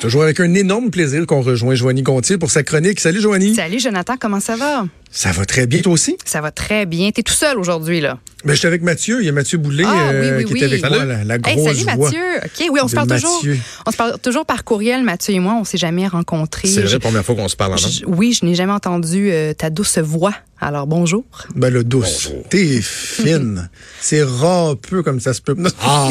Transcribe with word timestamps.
Toujours 0.00 0.22
avec 0.22 0.38
un 0.38 0.54
énorme 0.54 0.90
plaisir 0.90 1.26
qu'on 1.26 1.40
rejoint 1.42 1.74
Joanie 1.74 2.02
Gontier 2.02 2.38
pour 2.38 2.52
sa 2.52 2.62
chronique. 2.62 3.00
Salut 3.00 3.20
Joanie. 3.20 3.54
Salut 3.54 3.80
Jonathan, 3.80 4.14
comment 4.18 4.38
ça 4.38 4.54
va? 4.54 4.86
Ça 5.10 5.32
va 5.32 5.46
très 5.46 5.66
bien, 5.66 5.80
toi 5.80 5.92
aussi? 5.94 6.16
Ça 6.24 6.40
va 6.40 6.50
très 6.50 6.86
bien. 6.86 7.10
T'es 7.10 7.22
tout 7.22 7.32
seul 7.34 7.58
aujourd'hui, 7.58 8.00
là? 8.00 8.18
Ben, 8.44 8.54
j'étais 8.54 8.68
avec 8.68 8.82
Mathieu. 8.82 9.20
Il 9.20 9.26
y 9.26 9.28
a 9.28 9.32
Mathieu 9.32 9.58
Boulet 9.58 9.82
Ah, 9.86 10.10
oui, 10.12 10.28
oui, 10.36 10.44
qui 10.44 10.52
oui. 10.52 10.58
était 10.60 10.66
avec 10.66 10.80
Salut. 10.80 10.94
moi, 10.96 11.04
la, 11.06 11.24
la 11.24 11.34
Hey, 11.34 11.56
grosse 11.56 11.76
salut 11.76 11.96
voix. 11.96 12.06
Mathieu. 12.10 12.20
OK, 12.44 12.66
oui, 12.72 12.80
on 12.82 12.88
se 12.88 12.94
parle 12.94 13.08
toujours. 13.08 13.42
On 13.86 13.90
se 13.90 13.96
parle 13.96 14.18
toujours 14.20 14.46
par 14.46 14.62
courriel, 14.64 15.02
Mathieu 15.02 15.34
et 15.34 15.40
moi. 15.40 15.54
On 15.60 15.64
s'est 15.64 15.78
jamais 15.78 16.06
rencontrés. 16.06 16.68
C'est 16.68 16.86
Je- 16.86 16.92
la 16.94 17.00
première 17.00 17.24
fois 17.24 17.34
qu'on 17.34 17.48
se 17.48 17.56
parle 17.56 17.72
en 17.72 17.76
je- 17.78 18.04
oui, 18.06 18.32
je 18.38 18.44
n'ai 18.46 18.54
jamais 18.54 18.72
entendu 18.72 19.30
euh, 19.32 19.54
ta 19.54 19.70
douce 19.70 19.98
voix. 19.98 20.34
Alors 20.60 20.88
bonjour. 20.88 21.24
Ben, 21.54 21.72
le 21.72 21.84
douce. 21.84 22.28
Bonjour. 22.30 22.44
T'es 22.48 22.80
fine. 22.82 23.68
C'est 24.00 24.24
peu 24.88 25.02
comme 25.04 25.20
ça 25.20 25.32
se 25.32 25.40
peut. 25.40 25.54
Ah, 25.82 26.08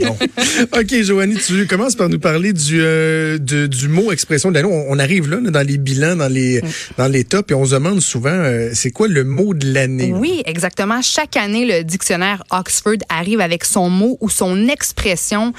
donc. 0.00 0.18
OK, 0.76 1.02
Joanie, 1.02 1.36
tu 1.36 1.66
commences 1.68 1.94
par 1.94 2.08
nous 2.08 2.18
parler 2.18 2.52
du, 2.52 2.80
euh, 2.80 3.38
du 3.38 3.88
mot 3.88 4.10
expression 4.10 4.50
de 4.50 4.54
l'année. 4.56 4.68
On, 4.68 4.92
on 4.92 4.98
arrive 4.98 5.28
là, 5.30 5.38
là, 5.40 5.50
dans 5.50 5.66
les 5.66 5.78
bilans, 5.78 6.16
dans 6.16 6.26
les, 6.32 6.62
dans 6.98 7.06
les 7.06 7.22
tops, 7.24 7.50
et 7.52 7.54
on 7.54 7.64
se 7.64 7.74
demande 7.74 8.00
souvent, 8.00 8.25
euh, 8.30 8.70
c'est 8.74 8.90
quoi 8.90 9.08
le 9.08 9.24
mot 9.24 9.54
de 9.54 9.72
l'année? 9.72 10.12
Oui, 10.12 10.42
exactement. 10.46 11.00
Chaque 11.02 11.36
année, 11.36 11.66
le 11.66 11.84
dictionnaire 11.84 12.42
Oxford 12.50 12.98
arrive 13.08 13.40
avec 13.40 13.64
son 13.64 13.90
mot 13.90 14.18
ou 14.20 14.30
son 14.30 14.68
expression 14.68 15.52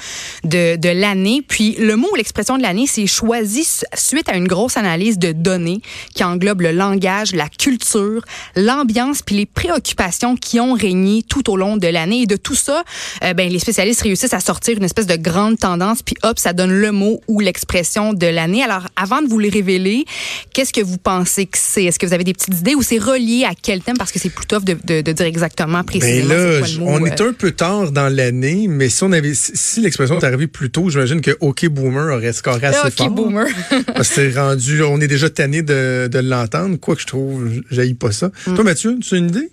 de, 0.44 0.76
de 0.76 0.88
l'année. 0.88 1.42
Puis 1.46 1.76
le 1.78 1.96
mot 1.96 2.08
ou 2.12 2.16
l'expression 2.16 2.56
de 2.56 2.62
l'année, 2.62 2.86
c'est 2.86 3.06
choisi 3.06 3.64
su- 3.64 3.84
suite 3.94 4.28
à 4.28 4.36
une 4.36 4.48
grosse 4.48 4.76
analyse 4.76 5.18
de 5.18 5.32
données 5.32 5.80
qui 6.14 6.24
englobe 6.24 6.62
le 6.62 6.72
langage, 6.72 7.34
la 7.34 7.48
culture, 7.48 8.24
l'ambiance, 8.56 9.22
puis 9.22 9.36
les 9.36 9.46
préoccupations 9.46 10.36
qui 10.36 10.60
ont 10.60 10.72
régné 10.74 11.22
tout 11.22 11.50
au 11.50 11.56
long 11.56 11.76
de 11.76 11.86
l'année. 11.86 12.22
Et 12.22 12.26
de 12.26 12.36
tout 12.36 12.54
ça, 12.54 12.82
euh, 13.24 13.34
ben, 13.34 13.48
les 13.50 13.58
spécialistes 13.58 14.02
réussissent 14.02 14.34
à 14.34 14.40
sortir 14.40 14.76
une 14.76 14.84
espèce 14.84 15.06
de 15.06 15.16
grande 15.16 15.58
tendance, 15.58 16.02
puis 16.02 16.16
hop, 16.22 16.38
ça 16.38 16.52
donne 16.52 16.72
le 16.72 16.92
mot 16.92 17.20
ou 17.28 17.40
l'expression 17.40 18.12
de 18.12 18.26
l'année. 18.26 18.62
Alors, 18.62 18.86
avant 18.96 19.22
de 19.22 19.28
vous 19.28 19.38
les 19.38 19.48
révéler, 19.48 20.04
qu'est-ce 20.52 20.72
que 20.72 20.80
vous 20.80 20.98
pensez 20.98 21.46
que 21.46 21.58
c'est? 21.58 21.84
Est-ce 21.84 21.98
que 21.98 22.06
vous 22.06 22.12
avez 22.12 22.24
des 22.24 22.32
petites 22.32 22.57
idées 22.58 22.74
ou 22.74 22.82
c'est 22.82 22.98
relié 22.98 23.44
à 23.48 23.52
quel 23.60 23.80
thème? 23.82 23.96
Parce 23.96 24.12
que 24.12 24.18
c'est 24.18 24.28
plus 24.30 24.46
tough 24.46 24.64
de, 24.64 24.76
de- 24.84 25.00
de 25.00 25.12
dire 25.12 25.26
exactement 25.26 25.78
Ben 25.78 25.84
précisément 25.84 26.34
là, 26.34 26.58
quoi 26.58 26.68
le 26.68 26.78
mot. 26.78 26.86
on 26.88 27.02
euh, 27.02 27.06
est 27.06 27.20
un 27.20 27.32
peu 27.32 27.50
tard 27.52 27.92
dans 27.92 28.08
l'année, 28.14 28.66
mais 28.68 28.88
si 28.88 29.02
on 29.04 29.12
avait, 29.12 29.34
si, 29.34 29.52
si 29.54 29.80
l'expression 29.80 30.18
est 30.18 30.24
arrivée 30.24 30.46
plus 30.46 30.70
tôt, 30.70 30.90
j'imagine 30.90 31.20
que 31.20 31.36
OK 31.40 31.66
Boomer 31.68 32.14
aurait 32.14 32.32
scoré 32.32 32.66
assez 32.66 32.78
Ah, 32.82 32.86
OK, 32.88 32.96
fort. 32.96 33.10
boomer. 33.10 33.46
Parce 33.94 34.08
que 34.08 34.14
c'est 34.14 34.38
rendu, 34.38 34.82
on 34.82 35.00
est 35.00 35.08
déjà 35.08 35.30
tanné 35.30 35.62
de, 35.62 36.08
de 36.10 36.18
l'entendre. 36.18 36.76
Quoi 36.76 36.94
que 36.94 37.02
je 37.02 37.06
trouve, 37.06 37.50
j'haïs 37.70 37.94
pas 37.94 38.12
ça. 38.12 38.30
Mm. 38.46 38.54
Toi, 38.54 38.64
Mathieu, 38.64 38.98
tu 39.00 39.14
as 39.14 39.18
une 39.18 39.28
idée? 39.28 39.50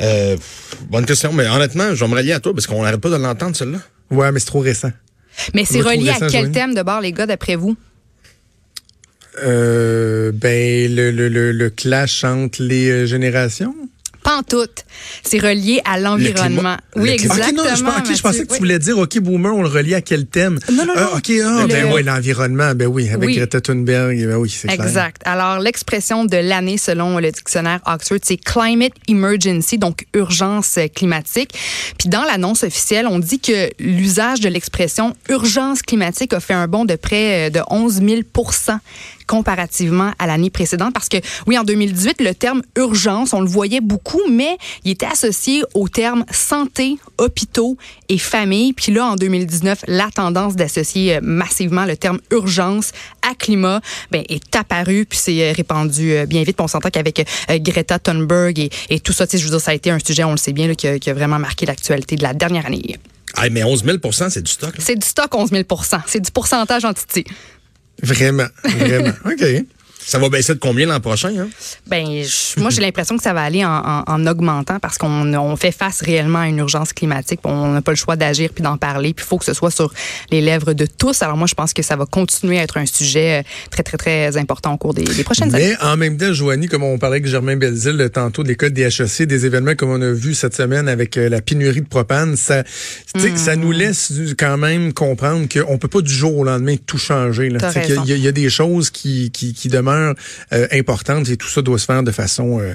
Euh, 0.00 0.36
bonne 0.90 1.06
question, 1.06 1.32
mais 1.32 1.46
honnêtement, 1.48 1.94
je 1.94 2.04
vais 2.04 2.08
me 2.08 2.14
rallier 2.14 2.32
à 2.32 2.40
toi 2.40 2.54
parce 2.54 2.66
qu'on 2.66 2.82
n'arrête 2.82 3.00
pas 3.00 3.10
de 3.10 3.16
l'entendre, 3.16 3.56
celle-là. 3.56 3.78
Ouais, 4.10 4.30
mais 4.32 4.38
c'est 4.38 4.46
trop 4.46 4.60
récent. 4.60 4.92
Mais 5.54 5.64
c'est 5.64 5.80
relié 5.80 6.10
à 6.10 6.26
quel 6.28 6.50
thème 6.52 6.74
de 6.74 6.82
bord, 6.82 7.00
les 7.00 7.12
gars, 7.12 7.26
d'après 7.26 7.56
vous? 7.56 7.76
Euh, 9.42 10.32
ben, 10.34 10.94
le, 10.94 11.10
le, 11.10 11.28
le, 11.28 11.52
le 11.52 11.70
clash 11.70 12.24
entre 12.24 12.62
les 12.62 12.88
euh, 12.90 13.06
générations? 13.06 13.74
Pas 14.24 14.38
en 14.38 14.42
tout. 14.42 14.66
C'est 15.22 15.38
relié 15.38 15.80
à 15.84 15.98
l'environnement. 15.98 16.76
Oui, 16.96 17.10
exactement. 17.10 17.62
Non, 17.62 17.70
je, 18.14 18.20
pensais 18.20 18.44
que 18.44 18.52
tu 18.52 18.58
voulais 18.58 18.80
dire, 18.80 18.98
OK, 18.98 19.18
Boomer, 19.20 19.54
on 19.54 19.62
le 19.62 19.68
relie 19.68 19.94
à 19.94 20.00
quel 20.00 20.26
thème? 20.26 20.58
Non, 20.72 20.84
non, 20.84 20.92
Ah, 20.96 21.00
non. 21.12 21.18
OK, 21.18 21.32
ah, 21.44 21.66
ben 21.68 21.92
oui, 21.94 22.02
l'environnement, 22.02 22.74
ben 22.74 22.86
oui, 22.86 23.08
avec 23.08 23.28
Oui. 23.28 23.36
Greta 23.36 23.60
Thunberg, 23.60 24.18
ben 24.26 24.36
oui, 24.36 24.50
c'est 24.50 24.68
clair. 24.68 24.84
Exact. 24.84 25.22
Alors, 25.24 25.60
l'expression 25.60 26.24
de 26.24 26.36
l'année, 26.36 26.78
selon 26.78 27.18
le 27.18 27.30
dictionnaire 27.30 27.80
Oxford, 27.86 28.18
c'est 28.22 28.36
climate 28.36 28.92
emergency, 29.08 29.78
donc 29.78 30.04
urgence 30.14 30.78
climatique. 30.94 31.54
Puis 31.96 32.08
dans 32.08 32.24
l'annonce 32.24 32.64
officielle, 32.64 33.06
on 33.06 33.20
dit 33.20 33.38
que 33.38 33.70
l'usage 33.78 34.40
de 34.40 34.48
l'expression 34.48 35.14
urgence 35.28 35.80
climatique 35.80 36.32
a 36.32 36.40
fait 36.40 36.54
un 36.54 36.66
bond 36.66 36.84
de 36.84 36.96
près 36.96 37.50
de 37.50 37.60
11 37.70 38.02
000 38.02 38.20
comparativement 39.28 40.12
à 40.18 40.26
l'année 40.26 40.50
précédente 40.50 40.92
parce 40.94 41.08
que 41.08 41.18
oui 41.46 41.56
en 41.56 41.62
2018 41.62 42.20
le 42.20 42.34
terme 42.34 42.62
urgence 42.76 43.34
on 43.34 43.40
le 43.40 43.46
voyait 43.46 43.82
beaucoup 43.82 44.22
mais 44.28 44.56
il 44.84 44.92
était 44.92 45.06
associé 45.06 45.62
au 45.74 45.88
terme 45.88 46.24
santé 46.32 46.96
hôpitaux 47.18 47.76
et 48.08 48.18
famille 48.18 48.72
puis 48.72 48.90
là 48.90 49.04
en 49.04 49.16
2019 49.16 49.84
la 49.86 50.08
tendance 50.10 50.56
d'associer 50.56 51.16
euh, 51.16 51.20
massivement 51.22 51.84
le 51.84 51.96
terme 51.96 52.18
urgence 52.30 52.92
à 53.22 53.34
climat 53.34 53.80
ben, 54.10 54.24
est 54.28 54.56
apparue 54.56 55.04
puis 55.04 55.18
c'est 55.18 55.50
euh, 55.50 55.52
répandu 55.52 56.12
euh, 56.12 56.26
bien 56.26 56.42
vite. 56.42 56.56
Puis 56.56 56.64
on 56.64 56.68
s'entend 56.68 56.88
qu'avec 56.90 57.26
Greta 57.48 57.98
Thunberg 57.98 58.58
et, 58.58 58.70
et 58.88 59.00
tout 59.00 59.12
ça 59.12 59.26
je 59.30 59.36
veux 59.44 59.50
dire 59.50 59.60
ça 59.60 59.72
a 59.72 59.74
été 59.74 59.90
un 59.90 59.98
sujet 59.98 60.24
on 60.24 60.32
le 60.32 60.38
sait 60.38 60.52
bien 60.52 60.66
là, 60.66 60.74
qui, 60.74 60.88
a, 60.88 60.98
qui 60.98 61.10
a 61.10 61.14
vraiment 61.14 61.38
marqué 61.38 61.66
l'actualité 61.66 62.16
de 62.16 62.22
la 62.22 62.32
dernière 62.32 62.66
année. 62.66 62.96
Ah, 63.34 63.48
mais 63.50 63.62
11 63.62 63.84
000 63.84 63.98
c'est 64.30 64.42
du 64.42 64.50
stock. 64.50 64.74
c'est 64.78 64.96
du 64.96 65.06
stock 65.06 65.34
11 65.34 65.50
000 65.50 65.64
c'est 66.06 66.20
du 66.20 66.30
pourcentage 66.30 66.84
en 66.84 66.94
titi 66.94 67.24
Vraiment, 68.02 68.48
vraiment. 68.64 69.14
OK. 69.24 69.66
Ça 70.10 70.18
va 70.18 70.28
baisser 70.30 70.54
de 70.54 70.58
combien 70.58 70.86
l'an 70.86 71.00
prochain? 71.00 71.32
Hein? 71.38 71.48
Ben, 71.86 72.06
je- 72.24 72.58
moi, 72.60 72.70
j'ai 72.70 72.80
l'impression 72.80 73.16
que 73.16 73.22
ça 73.22 73.32
va 73.34 73.42
aller 73.42 73.64
en, 73.64 73.70
en- 73.70 74.04
en 74.06 74.26
augmentant 74.26 74.78
parce 74.80 74.96
qu'on 74.96 75.34
on 75.34 75.56
fait 75.56 75.70
face 75.72 76.00
réellement 76.00 76.40
à 76.40 76.48
une 76.48 76.58
urgence 76.58 76.92
climatique. 76.94 77.40
On 77.44 77.68
n'a 77.72 77.82
pas 77.82 77.92
le 77.92 77.96
choix 77.96 78.16
d'agir 78.16 78.50
puis 78.54 78.62
d'en 78.62 78.76
parler. 78.78 79.12
Puis 79.12 79.24
il 79.24 79.28
faut 79.28 79.36
que 79.38 79.44
ce 79.44 79.52
soit 79.52 79.70
sur 79.70 79.92
les 80.30 80.40
lèvres 80.40 80.72
de 80.72 80.86
tous. 80.86 81.20
Alors 81.22 81.36
moi, 81.36 81.46
je 81.46 81.54
pense 81.54 81.74
que 81.74 81.82
ça 81.82 81.96
va 81.96 82.06
continuer 82.06 82.58
à 82.58 82.62
être 82.62 82.78
un 82.78 82.86
sujet 82.86 83.40
euh, 83.40 83.42
très, 83.70 83.82
très, 83.82 83.98
très 83.98 84.36
important 84.38 84.72
au 84.72 84.76
cours 84.78 84.94
des, 84.94 85.04
des 85.04 85.24
prochaines 85.24 85.54
années. 85.54 85.74
Mais 85.78 85.86
en 85.86 85.96
même 85.98 86.16
temps, 86.16 86.32
Joanie, 86.32 86.68
comme 86.68 86.82
on 86.84 86.98
parlait 86.98 87.16
avec 87.16 87.26
Germain 87.26 87.56
Belzile 87.56 88.00
euh, 88.00 88.08
tantôt 88.08 88.42
de 88.42 88.48
l'école 88.48 88.70
des 88.70 88.82
HEC, 88.84 89.24
des 89.26 89.44
événements 89.46 89.74
comme 89.74 89.90
on 89.90 90.00
a 90.00 90.10
vu 90.12 90.34
cette 90.34 90.54
semaine 90.56 90.88
avec 90.88 91.16
euh, 91.18 91.28
la 91.28 91.40
pénurie 91.42 91.82
de 91.82 91.86
propane, 91.88 92.36
ça, 92.36 92.62
Mm. 93.14 93.60
nous 93.60 93.72
laisse 93.72 94.12
quand 94.38 94.56
même 94.56 94.92
comprendre 94.92 95.46
qu'on 95.52 95.76
peut 95.78 95.88
pas 95.88 96.00
du 96.00 96.12
jour 96.12 96.36
au 96.38 96.44
lendemain 96.44 96.76
tout 96.86 96.98
changer. 96.98 97.48
là. 97.50 97.58
Il 98.04 98.08
y, 98.08 98.12
a- 98.12 98.16
il 98.16 98.22
y 98.22 98.28
a 98.28 98.32
des 98.32 98.48
choses 98.50 98.90
qui, 98.90 99.30
qui, 99.32 99.52
qui 99.54 99.68
demeurent 99.98 100.14
euh, 100.52 100.66
importantes 100.72 101.28
et 101.28 101.36
tout 101.36 101.48
ça 101.48 101.62
doit 101.62 101.78
se 101.78 101.86
faire 101.86 102.02
de 102.02 102.10
façon, 102.10 102.60
euh, 102.60 102.74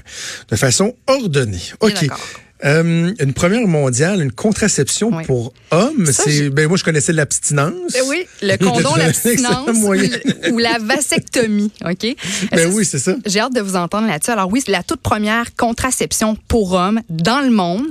de 0.50 0.56
façon 0.56 0.95
ordonnée. 1.07 1.61
OK. 1.79 2.07
Euh, 2.66 3.12
une 3.19 3.34
première 3.34 3.68
mondiale, 3.68 4.22
une 4.22 4.31
contraception 4.31 5.09
Oui. 5.13 5.25
pour 5.25 5.53
hommes. 5.72 6.06
C'est 6.12 6.50
ben 6.50 6.68
moi 6.68 6.78
je 6.78 6.84
connaissais 6.84 7.13
l'abstinence. 7.13 7.74
Ben 7.91 8.01
oui, 8.07 8.25
le 8.41 8.57
condom, 8.57 8.96
l'abstinence 8.97 9.69
ou 10.51 10.57
la 10.57 10.78
vasectomie, 10.79 11.72
OK? 11.85 12.16
Ben 12.51 12.72
oui, 12.74 12.85
c'est 12.85 13.00
ça. 13.00 13.16
J'ai 13.25 13.40
hâte 13.40 13.53
de 13.53 13.62
vous 13.62 13.75
entendre 13.75 14.07
là-dessus. 14.07 14.31
Alors 14.31 14.50
oui, 14.51 14.62
c'est 14.66 14.72
la 14.72 14.84
toute 14.84 15.01
première 15.01 15.56
contraception 15.56 16.38
pour 16.47 16.74
hommes 16.74 17.01
dans 17.09 17.41
le 17.41 17.50
monde. 17.50 17.85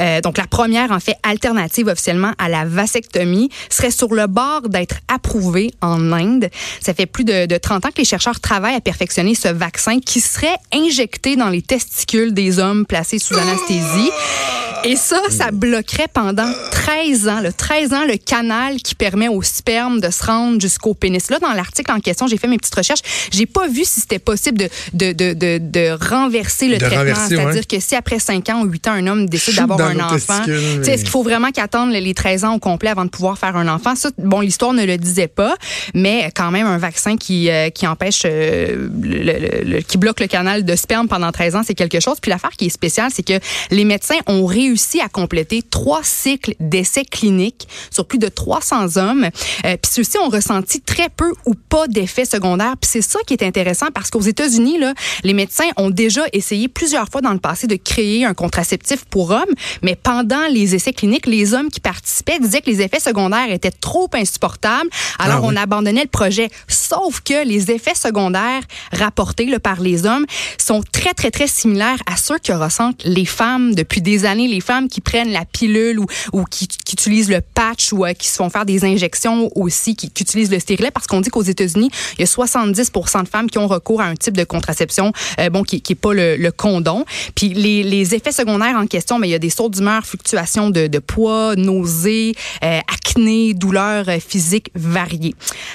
Euh, 0.00 0.20
donc 0.20 0.38
la 0.38 0.46
première, 0.46 0.90
en 0.90 1.00
fait, 1.00 1.16
alternative 1.22 1.86
officiellement 1.88 2.32
à 2.38 2.48
la 2.48 2.64
vasectomie, 2.64 3.50
serait 3.70 3.90
sur 3.90 4.12
le 4.14 4.26
bord 4.26 4.68
d'être 4.68 4.96
approuvée 5.08 5.70
en 5.82 6.12
Inde. 6.12 6.48
Ça 6.80 6.94
fait 6.94 7.06
plus 7.06 7.24
de, 7.24 7.46
de 7.46 7.56
30 7.58 7.86
ans 7.86 7.90
que 7.90 7.98
les 7.98 8.04
chercheurs 8.04 8.40
travaillent 8.40 8.74
à 8.76 8.80
perfectionner 8.80 9.34
ce 9.34 9.48
vaccin 9.48 10.00
qui 10.00 10.20
serait 10.20 10.56
injecté 10.72 11.36
dans 11.36 11.48
les 11.48 11.62
testicules 11.62 12.34
des 12.34 12.58
hommes 12.58 12.86
placés 12.86 13.18
sous 13.18 13.34
anesthésie. 13.34 14.10
Whoa! 14.16 14.55
Et 14.84 14.94
ça, 14.96 15.20
ça 15.30 15.50
bloquerait 15.50 16.06
pendant 16.12 16.50
13 16.70 17.28
ans, 17.28 17.40
le 17.40 17.52
13 17.52 17.92
ans, 17.92 18.04
le 18.06 18.16
canal 18.16 18.76
qui 18.76 18.94
permet 18.94 19.26
au 19.28 19.42
sperme 19.42 20.00
de 20.00 20.10
se 20.10 20.24
rendre 20.24 20.60
jusqu'au 20.60 20.94
pénis. 20.94 21.28
Là, 21.30 21.38
dans 21.40 21.52
l'article 21.52 21.90
en 21.90 21.98
question, 21.98 22.26
j'ai 22.28 22.36
fait 22.36 22.46
mes 22.46 22.56
petites 22.58 22.74
recherches. 22.74 23.00
J'ai 23.32 23.46
pas 23.46 23.66
vu 23.66 23.84
si 23.84 24.00
c'était 24.00 24.18
possible 24.20 24.58
de, 24.58 24.68
de, 24.92 25.12
de, 25.12 25.32
de, 25.34 25.58
de 25.60 26.08
renverser 26.08 26.68
le 26.68 26.78
De 26.78 26.84
traitement. 26.86 27.14
C'est-à-dire 27.28 27.54
ouais. 27.54 27.64
que 27.64 27.80
si 27.80 27.96
après 27.96 28.18
5 28.20 28.48
ans 28.50 28.62
ou 28.62 28.66
8 28.66 28.88
ans, 28.88 28.92
un 28.92 29.06
homme 29.08 29.28
décide 29.28 29.56
d'avoir 29.56 29.80
un 29.80 29.98
enfant, 29.98 30.14
testicules, 30.14 30.54
tu 30.54 30.60
sais, 30.60 30.78
mais- 30.78 30.88
est-ce 30.94 31.02
qu'il 31.02 31.10
faut 31.10 31.22
vraiment 31.24 31.50
qu'attendre 31.50 31.92
les 31.92 32.14
13 32.14 32.44
ans 32.44 32.54
au 32.54 32.58
complet 32.60 32.90
avant 32.90 33.04
de 33.04 33.10
pouvoir 33.10 33.38
faire 33.38 33.56
un 33.56 33.66
enfant? 33.66 33.96
Ça, 33.96 34.10
bon, 34.18 34.40
l'histoire 34.40 34.72
ne 34.72 34.84
le 34.84 34.96
disait 34.98 35.28
pas, 35.28 35.56
mais 35.94 36.30
quand 36.36 36.52
même 36.52 36.66
un 36.66 36.78
vaccin 36.78 37.16
qui, 37.16 37.50
euh, 37.50 37.70
qui 37.70 37.86
empêche, 37.88 38.22
euh, 38.24 38.88
le, 39.02 39.18
le- 39.22 39.64
le- 39.64 39.80
qui 39.80 39.98
bloque 39.98 40.20
le 40.20 40.28
canal 40.28 40.64
de 40.64 40.76
sperme 40.76 41.08
pendant 41.08 41.32
13 41.32 41.56
ans, 41.56 41.62
c'est 41.66 41.74
quelque 41.74 41.98
chose. 41.98 42.18
Puis 42.22 42.30
l'affaire 42.30 42.50
qui 42.56 42.66
est 42.66 42.70
spéciale, 42.70 43.10
c'est 43.12 43.24
que 43.26 43.40
les 43.72 43.84
médecins 43.84 44.18
ont 44.28 44.46
réussi 44.46 44.75
à 45.02 45.08
compléter 45.08 45.62
trois 45.62 46.02
cycles 46.02 46.54
d'essais 46.60 47.04
cliniques 47.04 47.68
sur 47.90 48.06
plus 48.06 48.18
de 48.18 48.28
300 48.28 48.96
hommes. 48.96 49.24
Euh, 49.64 49.76
puis 49.76 49.90
ceux-ci 49.92 50.18
ont 50.18 50.28
ressenti 50.28 50.80
très 50.80 51.08
peu 51.08 51.32
ou 51.44 51.54
pas 51.54 51.86
d'effets 51.88 52.24
secondaires. 52.24 52.74
Puis 52.80 52.90
c'est 52.92 53.02
ça 53.02 53.18
qui 53.26 53.34
est 53.34 53.42
intéressant 53.42 53.86
parce 53.94 54.10
qu'aux 54.10 54.20
États-Unis, 54.20 54.78
là, 54.78 54.94
les 55.24 55.34
médecins 55.34 55.68
ont 55.76 55.90
déjà 55.90 56.22
essayé 56.32 56.68
plusieurs 56.68 57.08
fois 57.08 57.20
dans 57.20 57.32
le 57.32 57.38
passé 57.38 57.66
de 57.66 57.76
créer 57.76 58.24
un 58.24 58.34
contraceptif 58.34 59.04
pour 59.04 59.30
hommes, 59.30 59.44
mais 59.82 59.96
pendant 59.96 60.46
les 60.50 60.74
essais 60.74 60.92
cliniques, 60.92 61.26
les 61.26 61.54
hommes 61.54 61.70
qui 61.70 61.80
participaient 61.80 62.38
disaient 62.38 62.60
que 62.60 62.70
les 62.70 62.82
effets 62.82 63.00
secondaires 63.00 63.50
étaient 63.50 63.70
trop 63.70 64.08
insupportables. 64.14 64.90
Alors 65.18 65.38
Ah 65.38 65.40
oui. 65.42 65.48
on 65.52 65.56
abandonnait 65.56 66.02
le 66.02 66.08
projet. 66.08 66.50
Sauf 66.68 67.20
que 67.20 67.46
les 67.46 67.70
effets 67.70 67.94
secondaires 67.94 68.62
rapportés 68.92 69.46
là, 69.46 69.58
par 69.58 69.80
les 69.80 70.06
hommes 70.06 70.26
sont 70.58 70.82
très 70.92 71.14
très 71.14 71.30
très 71.30 71.46
similaires 71.46 71.98
à 72.06 72.16
ceux 72.16 72.38
que 72.38 72.52
ressentent 72.52 73.02
les 73.04 73.24
femmes 73.24 73.74
depuis 73.74 74.00
des 74.00 74.24
années. 74.24 74.48
Les 74.56 74.62
femmes 74.62 74.88
qui 74.88 75.02
prennent 75.02 75.32
la 75.32 75.44
pilule 75.44 76.00
ou, 76.00 76.44
qui, 76.44 76.66
utilisent 76.90 77.28
le 77.28 77.42
patch 77.42 77.92
ou 77.92 78.06
euh, 78.06 78.14
qui 78.14 78.26
se 78.26 78.36
font 78.36 78.48
faire 78.48 78.64
des 78.64 78.86
injections 78.86 79.50
aussi, 79.54 79.94
qui, 79.94 80.06
utilisent 80.06 80.50
le 80.50 80.58
stérilet, 80.58 80.90
parce 80.90 81.06
qu'on 81.06 81.20
dit 81.20 81.28
qu'aux 81.28 81.42
États-Unis, 81.42 81.90
il 82.14 82.20
y 82.20 82.22
a 82.22 82.26
70 82.26 82.90
de 82.90 83.28
femmes 83.28 83.50
qui 83.50 83.58
ont 83.58 83.66
recours 83.66 84.00
à 84.00 84.06
un 84.06 84.14
type 84.14 84.34
de 84.34 84.44
contraception, 84.44 85.12
euh, 85.38 85.50
bon, 85.50 85.62
qui, 85.62 85.82
qui 85.82 85.92
est 85.92 85.96
pas 85.96 86.14
le, 86.14 86.36
le 86.36 86.50
condom. 86.52 87.04
Puis 87.34 87.50
les, 87.50 88.14
effets 88.14 88.32
secondaires 88.32 88.76
en 88.76 88.86
question, 88.86 89.18
mais 89.18 89.28
il 89.28 89.32
y 89.32 89.34
a 89.34 89.38
des 89.38 89.50
sauts 89.50 89.68
d'humeur, 89.68 90.06
fluctuations 90.06 90.70
de, 90.70 90.98
poids, 91.00 91.54
nausées, 91.54 92.34
euh, 92.64 92.78
acné, 92.90 93.52
douleurs 93.52 94.06
physiques 94.26 94.70
variées. 94.74 95.34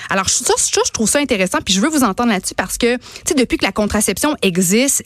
Alors 0.10 0.28
ça, 0.28 0.56
je 0.58 0.92
trouve 0.92 1.08
ça 1.08 1.20
intéressant, 1.20 1.60
puis 1.64 1.76
je 1.76 1.82
veux 1.82 1.90
vous 1.90 2.04
entendre 2.04 2.32
là-dessus 2.32 2.56
parce 2.56 2.80
que, 2.80 2.96
tu 2.96 3.02
sais, 3.28 3.36
depuis 3.36 3.58
que 3.58 3.66
la 3.66 3.72
contraception 3.72 4.36
existe, 4.42 5.04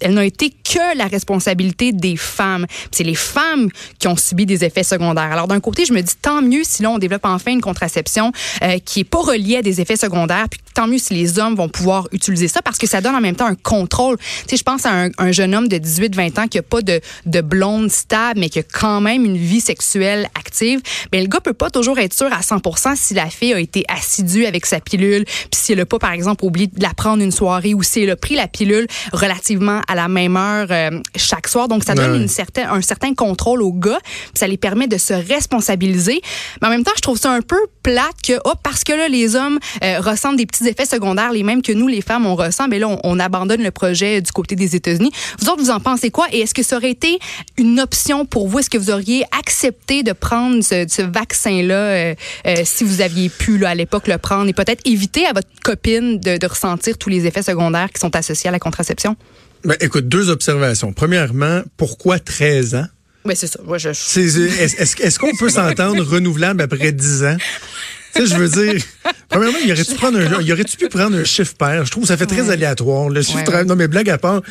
elle 0.00 0.14
n'a 0.14 0.24
été 0.24 0.50
que 0.50 0.96
la 0.96 1.06
responsabilité 1.06 1.92
des 1.92 2.16
femmes. 2.16 2.66
C'est 2.90 3.04
les 3.04 3.14
femmes 3.14 3.68
qui 3.98 4.08
ont 4.08 4.16
subi 4.16 4.46
des 4.46 4.64
effets 4.64 4.82
secondaires. 4.82 5.32
Alors 5.32 5.48
d'un 5.48 5.60
côté, 5.60 5.84
je 5.84 5.92
me 5.92 6.00
dis 6.00 6.14
tant 6.20 6.42
mieux 6.42 6.62
si 6.64 6.82
là 6.82 6.90
on 6.90 6.98
développe 6.98 7.24
enfin 7.24 7.52
une 7.52 7.60
contraception 7.60 8.32
euh, 8.62 8.78
qui 8.84 9.00
est 9.00 9.04
pas 9.04 9.20
reliée 9.20 9.56
à 9.56 9.62
des 9.62 9.80
effets 9.80 9.96
secondaires, 9.96 10.46
tant 10.74 10.86
mieux 10.86 10.98
si 10.98 11.14
les 11.14 11.38
hommes 11.38 11.54
vont 11.54 11.68
pouvoir 11.68 12.08
utiliser 12.12 12.48
ça 12.48 12.62
parce 12.62 12.78
que 12.78 12.86
ça 12.86 13.00
donne 13.00 13.14
en 13.14 13.20
même 13.20 13.36
temps 13.36 13.46
un 13.46 13.54
contrôle. 13.54 14.18
Tu 14.18 14.50
sais, 14.50 14.56
je 14.56 14.62
pense 14.62 14.86
à 14.86 14.90
un, 14.90 15.10
un, 15.18 15.32
jeune 15.32 15.54
homme 15.54 15.68
de 15.68 15.76
18-20 15.76 16.40
ans 16.40 16.48
qui 16.48 16.58
a 16.58 16.62
pas 16.62 16.82
de, 16.82 17.00
de 17.26 17.40
blonde 17.40 17.90
stable, 17.90 18.40
mais 18.40 18.48
qui 18.48 18.58
a 18.58 18.62
quand 18.62 19.00
même 19.00 19.24
une 19.24 19.36
vie 19.36 19.60
sexuelle 19.60 20.28
active. 20.38 20.80
Mais 21.12 21.20
le 21.20 21.28
gars 21.28 21.40
peut 21.40 21.52
pas 21.52 21.70
toujours 21.70 21.98
être 21.98 22.14
sûr 22.14 22.32
à 22.32 22.40
100% 22.40 22.96
si 22.96 23.14
la 23.14 23.28
fille 23.30 23.52
a 23.52 23.60
été 23.60 23.84
assidue 23.88 24.46
avec 24.46 24.66
sa 24.66 24.80
pilule, 24.80 25.24
puis 25.24 25.48
si 25.52 25.72
elle 25.72 25.80
a 25.80 25.86
pas 25.86 25.98
par 25.98 26.12
exemple 26.12 26.44
oublié 26.44 26.66
de 26.66 26.82
la 26.82 26.94
prendre 26.94 27.22
une 27.22 27.32
soirée 27.32 27.74
ou 27.74 27.82
si 27.82 28.00
elle 28.00 28.10
a 28.10 28.16
pris 28.16 28.34
la 28.34 28.48
pilule 28.48 28.86
relativement 29.12 29.80
à 29.88 29.94
la 29.94 30.08
même 30.08 30.36
heure 30.36 30.68
euh, 30.70 30.90
chaque 31.16 31.48
soir. 31.48 31.68
Donc, 31.68 31.84
ça 31.84 31.94
donne 31.94 32.14
une 32.14 32.28
certaine, 32.28 32.68
un 32.68 32.82
certain 32.82 33.14
contrôle 33.14 33.62
aux 33.62 33.72
gars. 33.72 33.98
Ça 34.34 34.46
les 34.46 34.56
permet 34.56 34.86
de 34.86 34.98
se 34.98 35.14
responsabiliser. 35.14 36.20
Mais 36.60 36.68
en 36.68 36.70
même 36.70 36.84
temps, 36.84 36.92
je 36.96 37.02
trouve 37.02 37.18
ça 37.18 37.32
un 37.32 37.40
peu 37.40 37.58
plate 37.82 38.22
que, 38.22 38.34
oh, 38.44 38.52
parce 38.62 38.84
que 38.84 38.92
là, 38.92 39.08
les 39.08 39.36
hommes 39.36 39.58
euh, 39.82 40.00
ressentent 40.00 40.36
des 40.36 40.46
petits 40.46 40.61
effets 40.66 40.86
secondaires, 40.86 41.32
les 41.32 41.42
mêmes 41.42 41.62
que 41.62 41.72
nous, 41.72 41.88
les 41.88 42.00
femmes, 42.00 42.26
on 42.26 42.34
ressent. 42.34 42.68
Mais 42.68 42.78
là, 42.78 42.88
on, 42.88 43.00
on 43.04 43.18
abandonne 43.18 43.62
le 43.62 43.70
projet 43.70 44.20
du 44.20 44.32
côté 44.32 44.56
des 44.56 44.76
États-Unis. 44.76 45.10
Vous 45.40 45.48
autres, 45.48 45.62
vous 45.62 45.70
en 45.70 45.80
pensez 45.80 46.10
quoi? 46.10 46.26
Et 46.32 46.40
est-ce 46.40 46.54
que 46.54 46.62
ça 46.62 46.76
aurait 46.76 46.90
été 46.90 47.18
une 47.58 47.80
option 47.80 48.26
pour 48.26 48.48
vous? 48.48 48.60
Est-ce 48.60 48.70
que 48.70 48.78
vous 48.78 48.90
auriez 48.90 49.24
accepté 49.38 50.02
de 50.02 50.12
prendre 50.12 50.62
ce, 50.62 50.86
ce 50.88 51.02
vaccin-là 51.02 51.74
euh, 51.74 52.14
euh, 52.46 52.56
si 52.64 52.84
vous 52.84 53.00
aviez 53.00 53.28
pu, 53.28 53.58
là, 53.58 53.70
à 53.70 53.74
l'époque, 53.74 54.08
le 54.08 54.18
prendre 54.18 54.48
et 54.48 54.52
peut-être 54.52 54.86
éviter 54.86 55.26
à 55.26 55.32
votre 55.32 55.48
copine 55.62 56.18
de, 56.18 56.36
de 56.36 56.46
ressentir 56.46 56.98
tous 56.98 57.08
les 57.08 57.26
effets 57.26 57.42
secondaires 57.42 57.90
qui 57.92 58.00
sont 58.00 58.14
associés 58.16 58.48
à 58.48 58.52
la 58.52 58.58
contraception? 58.58 59.16
Ben, 59.64 59.76
écoute, 59.80 60.08
deux 60.08 60.30
observations. 60.30 60.92
Premièrement, 60.92 61.62
pourquoi 61.76 62.18
13 62.18 62.74
ans? 62.74 62.86
Oui, 63.24 63.34
c'est 63.36 63.46
ça. 63.46 63.60
Moi, 63.64 63.78
je... 63.78 63.90
Est-ce 63.90 65.02
est 65.02 65.18
qu'on 65.18 65.34
peut 65.36 65.48
s'entendre 65.48 66.02
renouvelable 66.08 66.62
après 66.62 66.90
10 66.90 67.24
ans? 67.24 67.36
Tu 68.14 68.26
sais, 68.26 68.34
je 68.34 68.36
veux 68.36 68.48
dire, 68.48 68.82
premièrement, 69.28 69.58
il 69.64 69.72
aurait-tu 70.52 70.76
pu 70.76 70.88
prendre 70.88 71.16
un 71.16 71.24
chiffre 71.24 71.54
pair? 71.54 71.84
Je 71.84 71.90
trouve 71.90 72.04
que 72.04 72.08
ça 72.08 72.16
fait 72.16 72.26
très 72.26 72.50
aléatoire. 72.50 73.08
Le 73.08 73.22
chiffre, 73.22 73.38
ouais, 73.48 73.54
ouais. 73.54 73.64
non, 73.64 73.76
mais 73.76 73.88
blague 73.88 74.10
à 74.10 74.18
part, 74.18 74.42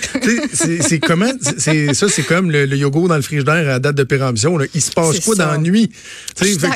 c'est 0.54 1.00
comment, 1.00 1.32
c'est 1.58 1.94
ça, 1.94 2.08
c'est 2.10 2.24
comme 2.24 2.52
le, 2.52 2.66
le, 2.66 2.78
yogourt 2.78 3.08
dans 3.08 3.16
le 3.16 3.22
frigidaire 3.22 3.70
à 3.70 3.80
date 3.80 3.96
de 3.96 4.04
péremption, 4.04 4.58
là. 4.58 4.66
Il 4.74 4.82
se 4.82 4.92
passe 4.92 5.20
quoi 5.20 5.36
ça. 5.36 5.46
dans 5.46 5.52
la 5.52 5.58
nuit? 5.58 5.92
Tu 6.36 6.46
sais, 6.46 6.70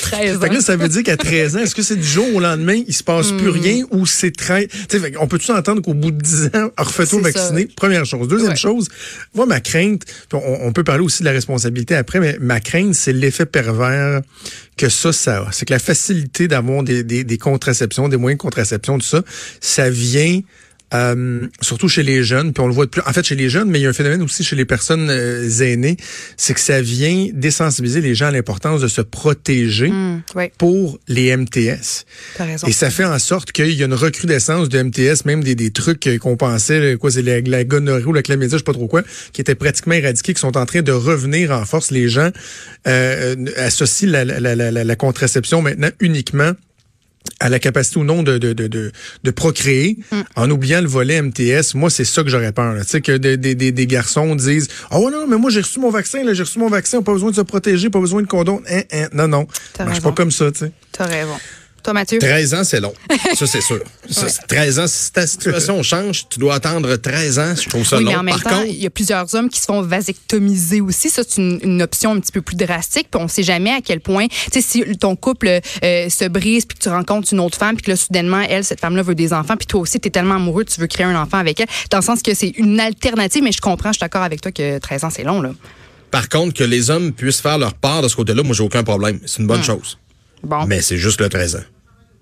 13, 0.00 0.38
13 0.38 0.56
ans. 0.56 0.60
ça 0.60 0.76
veut 0.76 0.88
dire 0.88 1.02
qu'à 1.02 1.16
13 1.16 1.56
ans, 1.56 1.60
est-ce 1.60 1.74
que 1.74 1.82
c'est 1.82 1.96
du 1.96 2.06
jour 2.06 2.26
au 2.34 2.40
lendemain, 2.40 2.82
il 2.86 2.94
se 2.94 3.02
passe 3.02 3.32
mm. 3.32 3.36
plus 3.36 3.48
rien 3.48 3.84
ou 3.90 4.06
c'est 4.06 4.34
très, 4.34 4.66
tu 4.66 4.98
sais, 4.98 5.12
on 5.18 5.26
peut-tu 5.26 5.50
entendre 5.52 5.82
qu'au 5.82 5.94
bout 5.94 6.10
de 6.10 6.20
10 6.20 6.46
ans, 6.54 6.70
refait-on 6.78 7.20
vacciner? 7.20 7.66
Première 7.66 8.04
chose. 8.04 8.28
Deuxième 8.28 8.50
ouais. 8.50 8.56
chose, 8.56 8.88
moi, 9.34 9.46
ma 9.46 9.60
crainte, 9.60 10.02
on, 10.32 10.38
on 10.62 10.72
peut 10.72 10.84
parler 10.84 11.04
aussi 11.04 11.20
de 11.20 11.26
la 11.26 11.32
responsabilité 11.32 11.94
après, 11.94 12.20
mais 12.20 12.36
ma 12.40 12.60
crainte, 12.60 12.94
c'est 12.94 13.12
l'effet 13.12 13.46
pervers 13.46 14.22
que 14.76 14.88
ça, 14.88 15.12
ça 15.12 15.38
a. 15.42 15.52
C'est 15.52 15.66
que 15.66 15.72
la 15.72 15.78
facilité 15.78 16.48
d'avoir 16.48 16.82
des, 16.82 17.02
des, 17.02 17.24
des, 17.24 17.38
contraceptions, 17.38 18.08
des 18.08 18.16
moyens 18.16 18.38
de 18.38 18.42
contraception, 18.42 18.98
tout 18.98 19.06
ça, 19.06 19.22
ça 19.60 19.90
vient 19.90 20.40
euh, 20.94 21.46
surtout 21.60 21.88
chez 21.88 22.02
les 22.02 22.22
jeunes, 22.22 22.52
puis 22.52 22.62
on 22.62 22.66
le 22.66 22.74
voit 22.74 22.86
de 22.86 22.90
plus. 22.90 23.02
En 23.06 23.12
fait, 23.12 23.24
chez 23.24 23.34
les 23.34 23.48
jeunes, 23.48 23.70
mais 23.70 23.80
il 23.80 23.82
y 23.82 23.86
a 23.86 23.90
un 23.90 23.94
phénomène 23.94 24.22
aussi 24.22 24.44
chez 24.44 24.56
les 24.56 24.64
personnes 24.64 25.08
euh, 25.10 25.48
aînées, 25.60 25.96
c'est 26.36 26.54
que 26.54 26.60
ça 26.60 26.80
vient 26.80 27.28
désensibiliser 27.32 28.00
les 28.00 28.14
gens 28.14 28.26
à 28.26 28.30
l'importance 28.30 28.80
de 28.80 28.88
se 28.88 29.00
protéger 29.00 29.88
mmh, 29.88 30.22
oui. 30.36 30.44
pour 30.58 30.98
les 31.08 31.36
MTS. 31.36 32.04
Raison. 32.38 32.66
Et 32.66 32.72
ça 32.72 32.90
fait 32.90 33.04
en 33.04 33.18
sorte 33.18 33.52
qu'il 33.52 33.72
y 33.72 33.82
a 33.82 33.86
une 33.86 33.94
recrudescence 33.94 34.68
de 34.68 34.82
MTS, 34.82 35.24
même 35.24 35.42
des, 35.42 35.54
des 35.54 35.70
trucs 35.70 36.08
qu'on 36.18 36.36
pensait, 36.36 36.96
quoi, 37.00 37.10
c'est 37.10 37.22
la, 37.22 37.40
la 37.40 37.64
gonorrhée 37.64 38.04
ou 38.04 38.12
la 38.12 38.22
chlamydia, 38.22 38.56
je 38.56 38.58
sais 38.58 38.64
pas 38.64 38.72
trop 38.72 38.88
quoi, 38.88 39.02
qui 39.32 39.40
étaient 39.40 39.54
pratiquement 39.54 39.94
éradiqués, 39.94 40.34
qui 40.34 40.40
sont 40.40 40.56
en 40.56 40.66
train 40.66 40.82
de 40.82 40.92
revenir 40.92 41.52
en 41.52 41.64
force. 41.64 41.90
Les 41.90 42.08
gens 42.08 42.30
euh, 42.86 43.36
associent 43.56 44.10
la, 44.10 44.24
la, 44.24 44.54
la, 44.54 44.70
la 44.70 44.96
contraception 44.96 45.62
maintenant 45.62 45.90
uniquement 46.00 46.52
à 47.40 47.48
la 47.48 47.58
capacité 47.58 47.98
ou 47.98 48.04
non 48.04 48.22
de, 48.22 48.38
de, 48.38 48.52
de, 48.52 48.68
de, 48.68 49.30
procréer 49.30 49.98
mm. 50.10 50.20
en 50.36 50.50
oubliant 50.50 50.80
le 50.80 50.86
volet 50.86 51.20
MTS. 51.20 51.74
Moi, 51.74 51.90
c'est 51.90 52.04
ça 52.04 52.22
que 52.22 52.28
j'aurais 52.28 52.52
peur. 52.52 52.74
Tu 52.80 52.88
sais, 52.88 53.00
que 53.00 53.16
des, 53.16 53.36
des, 53.36 53.54
des, 53.54 53.86
garçons 53.86 54.34
disent 54.36 54.68
«Oh 54.90 55.10
non, 55.10 55.26
mais 55.26 55.36
moi, 55.36 55.50
j'ai 55.50 55.60
reçu 55.60 55.80
mon 55.80 55.90
vaccin, 55.90 56.22
j'ai 56.32 56.42
reçu 56.42 56.58
mon 56.58 56.68
vaccin, 56.68 57.02
pas 57.02 57.12
besoin 57.12 57.30
de 57.30 57.36
se 57.36 57.40
protéger, 57.40 57.90
pas 57.90 58.00
besoin 58.00 58.22
de 58.22 58.26
condom. 58.26 58.62
Hein, 58.70 58.82
hein. 58.92 59.08
Non, 59.12 59.28
non, 59.28 59.46
marche 59.78 60.00
pas 60.00 60.12
comme 60.12 60.30
ça. 60.30 60.50
Tu 60.52 60.58
sais. 60.60 60.72
T'as 60.92 61.06
raison. 61.06 61.36
Toi, 61.82 61.92
Mathieu? 61.92 62.18
13 62.18 62.54
ans, 62.54 62.64
c'est 62.64 62.80
long. 62.80 62.92
Ça, 63.34 63.46
c'est 63.46 63.60
sûr. 63.60 63.80
Ça, 64.08 64.26
ouais. 64.26 64.32
13 64.48 64.78
ans, 64.78 64.86
si 64.86 65.12
ta 65.12 65.26
situation 65.26 65.82
change, 65.82 66.28
tu 66.28 66.38
dois 66.38 66.54
attendre 66.54 66.94
13 66.96 67.38
ans. 67.38 67.54
Je 67.60 67.68
trouve 67.68 67.86
ça 67.86 67.98
oui, 67.98 68.04
long. 68.04 68.10
Mais 68.10 68.16
en 68.16 68.22
même 68.22 68.34
Par 68.40 68.52
temps, 68.52 68.58
contre, 68.60 68.70
il 68.70 68.82
y 68.82 68.86
a 68.86 68.90
plusieurs 68.90 69.34
hommes 69.34 69.48
qui 69.48 69.60
se 69.60 69.66
font 69.66 69.82
vasectomiser 69.82 70.80
aussi. 70.80 71.10
Ça, 71.10 71.22
c'est 71.28 71.40
une, 71.40 71.58
une, 71.62 71.82
option 71.82 72.12
un 72.12 72.20
petit 72.20 72.32
peu 72.32 72.42
plus 72.42 72.56
drastique. 72.56 73.08
Puis 73.10 73.20
on 73.20 73.28
sait 73.28 73.42
jamais 73.42 73.70
à 73.70 73.80
quel 73.80 74.00
point, 74.00 74.26
tu 74.28 74.36
sais, 74.52 74.60
si 74.60 74.96
ton 74.96 75.16
couple 75.16 75.60
euh, 75.84 76.08
se 76.08 76.28
brise 76.28 76.64
puis 76.66 76.78
que 76.78 76.82
tu 76.84 76.88
rencontres 76.88 77.32
une 77.32 77.40
autre 77.40 77.58
femme 77.58 77.74
puis 77.76 77.84
que 77.84 77.90
là, 77.90 77.96
soudainement, 77.96 78.42
elle, 78.48 78.64
cette 78.64 78.80
femme-là 78.80 79.02
veut 79.02 79.14
des 79.14 79.32
enfants 79.32 79.56
puis 79.56 79.66
toi 79.66 79.80
aussi, 79.80 79.98
tu 79.98 80.08
es 80.08 80.10
tellement 80.10 80.36
amoureux, 80.36 80.64
tu 80.64 80.80
veux 80.80 80.86
créer 80.86 81.06
un 81.06 81.20
enfant 81.20 81.38
avec 81.38 81.58
elle. 81.60 81.66
Dans 81.90 81.98
le 81.98 82.04
sens 82.04 82.22
que 82.22 82.34
c'est 82.34 82.50
une 82.56 82.78
alternative, 82.80 83.42
mais 83.42 83.52
je 83.52 83.60
comprends, 83.60 83.90
je 83.90 83.94
suis 83.98 84.00
d'accord 84.00 84.22
avec 84.22 84.40
toi 84.40 84.52
que 84.52 84.78
13 84.78 85.04
ans, 85.04 85.10
c'est 85.10 85.24
long, 85.24 85.40
là. 85.42 85.50
Par 86.10 86.28
contre, 86.28 86.52
que 86.52 86.64
les 86.64 86.90
hommes 86.90 87.12
puissent 87.12 87.40
faire 87.40 87.56
leur 87.56 87.72
part 87.74 88.02
de 88.02 88.08
ce 88.08 88.14
côté-là, 88.16 88.42
moi, 88.42 88.54
j'ai 88.54 88.62
aucun 88.62 88.84
problème. 88.84 89.18
C'est 89.24 89.40
une 89.40 89.46
bonne 89.46 89.60
Hum. 89.60 89.64
chose. 89.64 89.98
Bon. 90.44 90.66
Mais 90.66 90.80
c'est 90.82 90.96
juste 90.98 91.20
le 91.20 91.28
13 91.28 91.56
ans. 91.56 91.60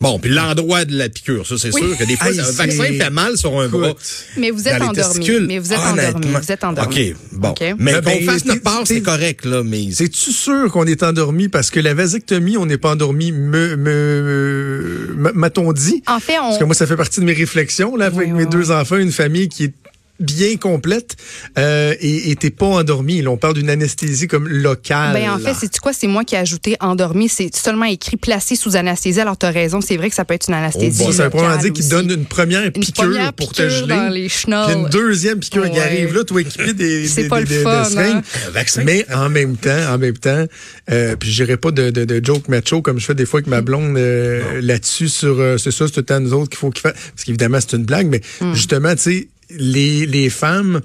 Bon, 0.02 0.18
puis 0.18 0.30
l'endroit 0.30 0.86
de 0.86 0.96
la 0.96 1.10
piqûre, 1.10 1.46
ça 1.46 1.58
c'est 1.58 1.74
Oui. 1.74 1.82
sûr 1.82 1.98
que 1.98 2.04
des 2.04 2.16
fois 2.16 2.30
Hey, 2.30 2.40
un 2.40 2.50
vaccin 2.50 2.84
fait 2.84 3.10
mal 3.10 3.36
sur 3.36 3.60
un 3.60 3.68
bras. 3.68 3.92
Mais 4.38 4.50
vous 4.50 4.66
êtes 4.66 4.80
endormi. 4.80 4.94
testicules. 4.96 5.46
Mais 5.46 5.58
vous 5.58 5.74
êtes 5.74 5.78
endormi. 5.78 6.26
Vous 6.40 6.52
êtes 6.52 6.64
endormi. 6.64 7.10
OK, 7.12 7.16
bon. 7.32 7.54
Mais 7.60 7.74
Mais 7.78 7.92
qu'on 7.96 8.00
ben, 8.00 8.24
fasse 8.24 8.46
notre 8.46 8.62
part, 8.62 8.82
c'est 8.86 9.02
correct 9.02 9.44
là, 9.44 9.62
mais 9.62 9.90
C'est-tu 9.92 10.32
sûr 10.32 10.72
qu'on 10.72 10.86
est 10.86 11.02
endormi? 11.02 11.48
Parce 11.48 11.70
que 11.70 11.80
la 11.80 11.92
vasectomie, 11.92 12.56
on 12.56 12.64
n'est 12.64 12.78
pas 12.78 12.92
endormi, 12.92 13.30
me, 13.30 13.76
me, 13.76 15.14
me- 15.16 15.32
m'a-t-on 15.34 15.70
dit? 15.74 16.02
En 16.06 16.18
fait, 16.18 16.38
on. 16.38 16.44
Parce 16.48 16.58
que 16.58 16.64
moi, 16.64 16.74
ça 16.74 16.86
fait 16.86 16.96
partie 16.96 17.20
de 17.20 17.26
mes 17.26 17.34
réflexions, 17.34 17.94
là, 17.94 18.06
avec 18.06 18.18
Oui, 18.20 18.26
mes 18.30 18.44
oui, 18.44 18.50
deux 18.50 18.70
enfants, 18.70 18.96
une 18.96 19.12
famille 19.12 19.50
qui 19.50 19.64
est 19.64 19.74
bien 20.20 20.56
complète 20.56 21.16
euh, 21.58 21.94
et 22.00 22.30
et 22.30 22.36
t'es 22.36 22.50
pas 22.50 22.66
endormi. 22.66 23.22
Là, 23.22 23.30
on 23.30 23.36
parle 23.36 23.54
d'une 23.54 23.70
anesthésie 23.70 24.28
comme 24.28 24.46
locale. 24.48 25.14
Ben 25.14 25.30
en 25.30 25.38
fait, 25.38 25.54
c'est 25.58 25.78
quoi? 25.78 25.92
C'est 25.92 26.06
moi 26.06 26.24
qui 26.24 26.34
ai 26.34 26.38
ajouté 26.38 26.76
endormi. 26.80 27.28
C'est 27.28 27.54
seulement 27.56 27.86
écrit 27.86 28.16
placé 28.16 28.54
sous 28.56 28.76
anesthésie. 28.76 29.20
Alors 29.20 29.36
tu 29.38 29.46
as 29.46 29.50
raison. 29.50 29.80
C'est 29.80 29.96
vrai 29.96 30.08
que 30.10 30.14
ça 30.14 30.24
peut 30.24 30.34
être 30.34 30.48
une 30.48 30.54
anesthésie. 30.54 31.02
Oh, 31.02 31.06
bon, 31.06 31.12
ça 31.12 31.24
veut 31.24 31.30
probablement 31.30 31.60
dire 31.62 31.72
qu'il 31.72 31.88
donne 31.88 32.10
une 32.10 32.24
première 32.26 32.70
piqûre 32.72 33.04
première 33.06 33.32
pour 33.32 33.52
te 33.52 33.62
piqûre 33.62 33.70
geler. 33.70 33.88
dans 33.96 34.08
les. 34.08 34.28
Puis 34.28 34.44
une 34.74 34.88
deuxième 34.90 35.38
piqûre 35.40 35.70
qui 35.70 35.78
arrive 35.78 36.14
là, 36.14 36.24
toi 36.24 36.40
équipé 36.40 36.72
des, 36.74 37.06
C'est 37.08 37.22
des, 37.24 37.28
pas 37.28 37.42
des, 37.42 37.48
le 37.54 37.56
des- 37.58 37.62
fun, 37.62 37.82
des 37.82 37.88
seringues. 37.90 38.22
hein? 38.56 38.82
Mais 38.84 39.06
en 39.14 39.28
même 39.30 39.56
temps, 39.56 39.92
en 39.94 39.98
même 39.98 40.16
temps, 40.18 40.44
euh, 40.90 41.16
puis 41.16 41.30
j'irai 41.30 41.56
pas 41.56 41.70
de, 41.70 41.90
de, 41.90 42.04
de 42.04 42.24
joke 42.24 42.48
macho 42.48 42.82
comme 42.82 42.98
je 43.00 43.06
fais 43.06 43.14
des 43.14 43.26
fois 43.26 43.38
avec 43.38 43.46
ma 43.48 43.60
blonde 43.62 43.96
euh, 43.96 44.60
là-dessus 44.60 45.08
sur 45.08 45.40
euh, 45.40 45.56
c'est 45.58 45.70
ça, 45.70 45.86
c'est 45.86 45.92
tout 45.94 46.00
le 46.00 46.06
temps 46.06 46.20
nous 46.20 46.32
autres 46.34 46.50
qu'il 46.50 46.58
faut 46.58 46.70
qu'il 46.70 46.82
fasse. 46.82 46.94
Parce 47.14 47.24
qu'évidemment, 47.24 47.58
c'est 47.60 47.76
une 47.76 47.84
blague, 47.84 48.06
mais 48.08 48.20
Hmm. 48.40 48.54
justement, 48.54 48.94
tu 48.94 49.02
sais, 49.02 49.28
les, 49.58 50.06
les 50.06 50.30
femmes 50.30 50.80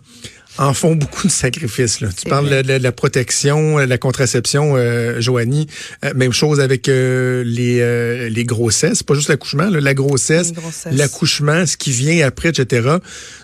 en 0.57 0.74
font 0.74 0.95
beaucoup 0.95 1.27
de 1.27 1.31
sacrifices. 1.31 2.00
Là. 2.00 2.07
Tu 2.17 2.29
parles 2.29 2.50
de, 2.50 2.62
de- 2.62 2.77
de 2.77 2.84
la 2.84 2.91
protection, 2.93 3.77
de 3.77 3.84
la 3.84 3.98
contraception, 3.98 4.75
euh, 4.77 5.19
Joanie. 5.19 5.67
Euh, 6.05 6.13
même 6.15 6.31
chose 6.31 6.62
avec 6.62 6.88
euh, 6.88 7.43
les, 7.45 7.79
euh, 7.81 8.29
les 8.29 8.45
grossesses, 8.45 9.03
pas 9.03 9.15
juste 9.15 9.27
l'accouchement, 9.27 9.69
là, 9.69 9.81
la 9.81 9.93
grossesse, 9.93 10.53
l'accouchement, 10.91 11.65
ce 11.65 11.75
qui 11.75 11.91
vient 11.91 12.25
après, 12.25 12.50
etc. 12.50 12.88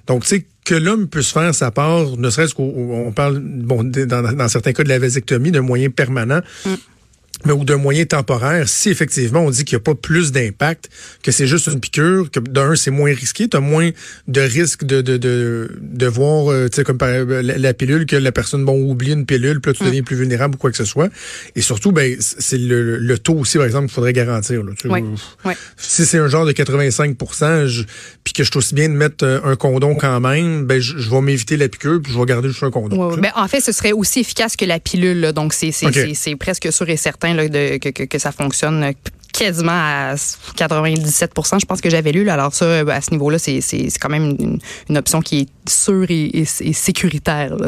Donc, 0.07 0.23
tu 0.23 0.29
sais, 0.29 0.45
que 0.63 0.75
l'homme 0.75 1.07
puisse 1.09 1.31
faire 1.31 1.53
sa 1.53 1.69
part, 1.71 2.15
ne 2.17 2.29
serait-ce 2.29 2.53
qu'on 2.53 2.71
on 3.07 3.11
parle, 3.11 3.39
bon, 3.39 3.83
dans, 3.83 4.21
dans 4.33 4.47
certains 4.47 4.71
cas 4.71 4.83
de 4.83 4.89
la 4.89 4.99
vasectomie, 4.99 5.51
d'un 5.51 5.61
moyen 5.61 5.89
permanent. 5.89 6.39
Mm. 6.65 6.69
Mais 7.45 7.53
ou 7.53 7.63
d'un 7.63 7.77
moyen 7.77 8.05
temporaire, 8.05 8.67
si 8.67 8.89
effectivement 8.89 9.41
on 9.41 9.49
dit 9.49 9.65
qu'il 9.65 9.75
n'y 9.77 9.81
a 9.81 9.83
pas 9.83 9.95
plus 9.95 10.31
d'impact, 10.31 10.89
que 11.23 11.31
c'est 11.31 11.47
juste 11.47 11.67
une 11.67 11.79
piqûre, 11.79 12.29
que 12.31 12.39
d'un, 12.39 12.75
c'est 12.75 12.91
moins 12.91 13.13
risqué, 13.13 13.47
tu 13.47 13.57
as 13.57 13.59
moins 13.59 13.89
de 14.27 14.41
risque 14.41 14.83
de, 14.83 15.01
de, 15.01 15.17
de, 15.17 15.71
de 15.81 16.07
voir, 16.07 16.51
euh, 16.51 16.67
tu 16.67 16.77
sais, 16.77 16.83
comme 16.83 16.97
par, 16.97 17.09
euh, 17.09 17.41
la, 17.41 17.73
pilule, 17.73 18.05
que 18.05 18.15
la 18.15 18.31
personne, 18.31 18.65
bon, 18.65 18.79
oublie 18.79 19.13
une 19.13 19.25
pilule, 19.25 19.61
puis 19.61 19.71
là, 19.71 19.77
tu 19.77 19.83
deviens 19.85 20.03
plus 20.03 20.15
vulnérable 20.15 20.55
ou 20.55 20.57
quoi 20.57 20.71
que 20.71 20.77
ce 20.77 20.85
soit. 20.85 21.09
Et 21.55 21.61
surtout, 21.61 21.91
ben, 21.91 22.15
c'est 22.19 22.57
le, 22.57 22.97
le 22.97 23.17
taux 23.17 23.35
aussi, 23.35 23.57
par 23.57 23.65
exemple, 23.65 23.87
qu'il 23.87 23.95
faudrait 23.95 24.13
garantir. 24.13 24.63
Là, 24.63 24.73
Si 25.77 26.05
c'est 26.05 26.17
un 26.17 26.27
genre 26.27 26.45
de 26.45 26.51
85% 26.51 27.85
puis 28.23 28.33
que 28.33 28.43
je 28.43 28.49
suis 28.49 28.57
aussi 28.57 28.75
bien 28.75 28.89
de 28.89 28.93
mettre 28.93 29.25
euh, 29.25 29.39
un 29.43 29.55
condom 29.55 29.95
quand 29.95 30.19
même, 30.19 30.65
ben, 30.65 30.79
je, 30.79 31.09
vais 31.09 31.21
m'éviter 31.21 31.57
la 31.57 31.67
piqûre, 31.69 31.99
puis 32.03 32.13
je 32.13 32.19
vais 32.19 32.25
garder 32.25 32.49
juste 32.49 32.63
un 32.63 32.71
condom. 32.71 33.17
ben, 33.17 33.31
en 33.35 33.47
fait, 33.47 33.61
ce 33.61 33.71
serait 33.71 33.91
aussi 33.91 34.19
efficace 34.19 34.55
que 34.55 34.65
la 34.65 34.79
pilule, 34.79 35.19
là, 35.19 35.31
donc 35.31 35.53
c'est 35.53 35.71
c'est 35.71 36.35
presque 36.35 36.71
sûr 36.71 36.89
et 36.89 36.97
certain 36.97 37.30
que, 37.37 38.19
ça 38.19 38.31
fonctionne 38.31 38.93
quasiment 39.31 39.71
à 39.71 40.15
97% 40.15 41.59
je 41.61 41.65
pense 41.65 41.81
que 41.81 41.89
j'avais 41.89 42.11
lu. 42.11 42.29
Alors 42.29 42.53
ça, 42.53 42.79
à 42.79 43.01
ce 43.01 43.11
niveau-là, 43.11 43.39
c'est 43.39 43.61
quand 43.99 44.09
même 44.09 44.59
une, 44.89 44.97
option 44.97 45.21
qui 45.21 45.41
est 45.41 45.69
sûre 45.69 46.05
et, 46.09 46.45
sécuritaire. 46.45 47.55
Là, 47.55 47.67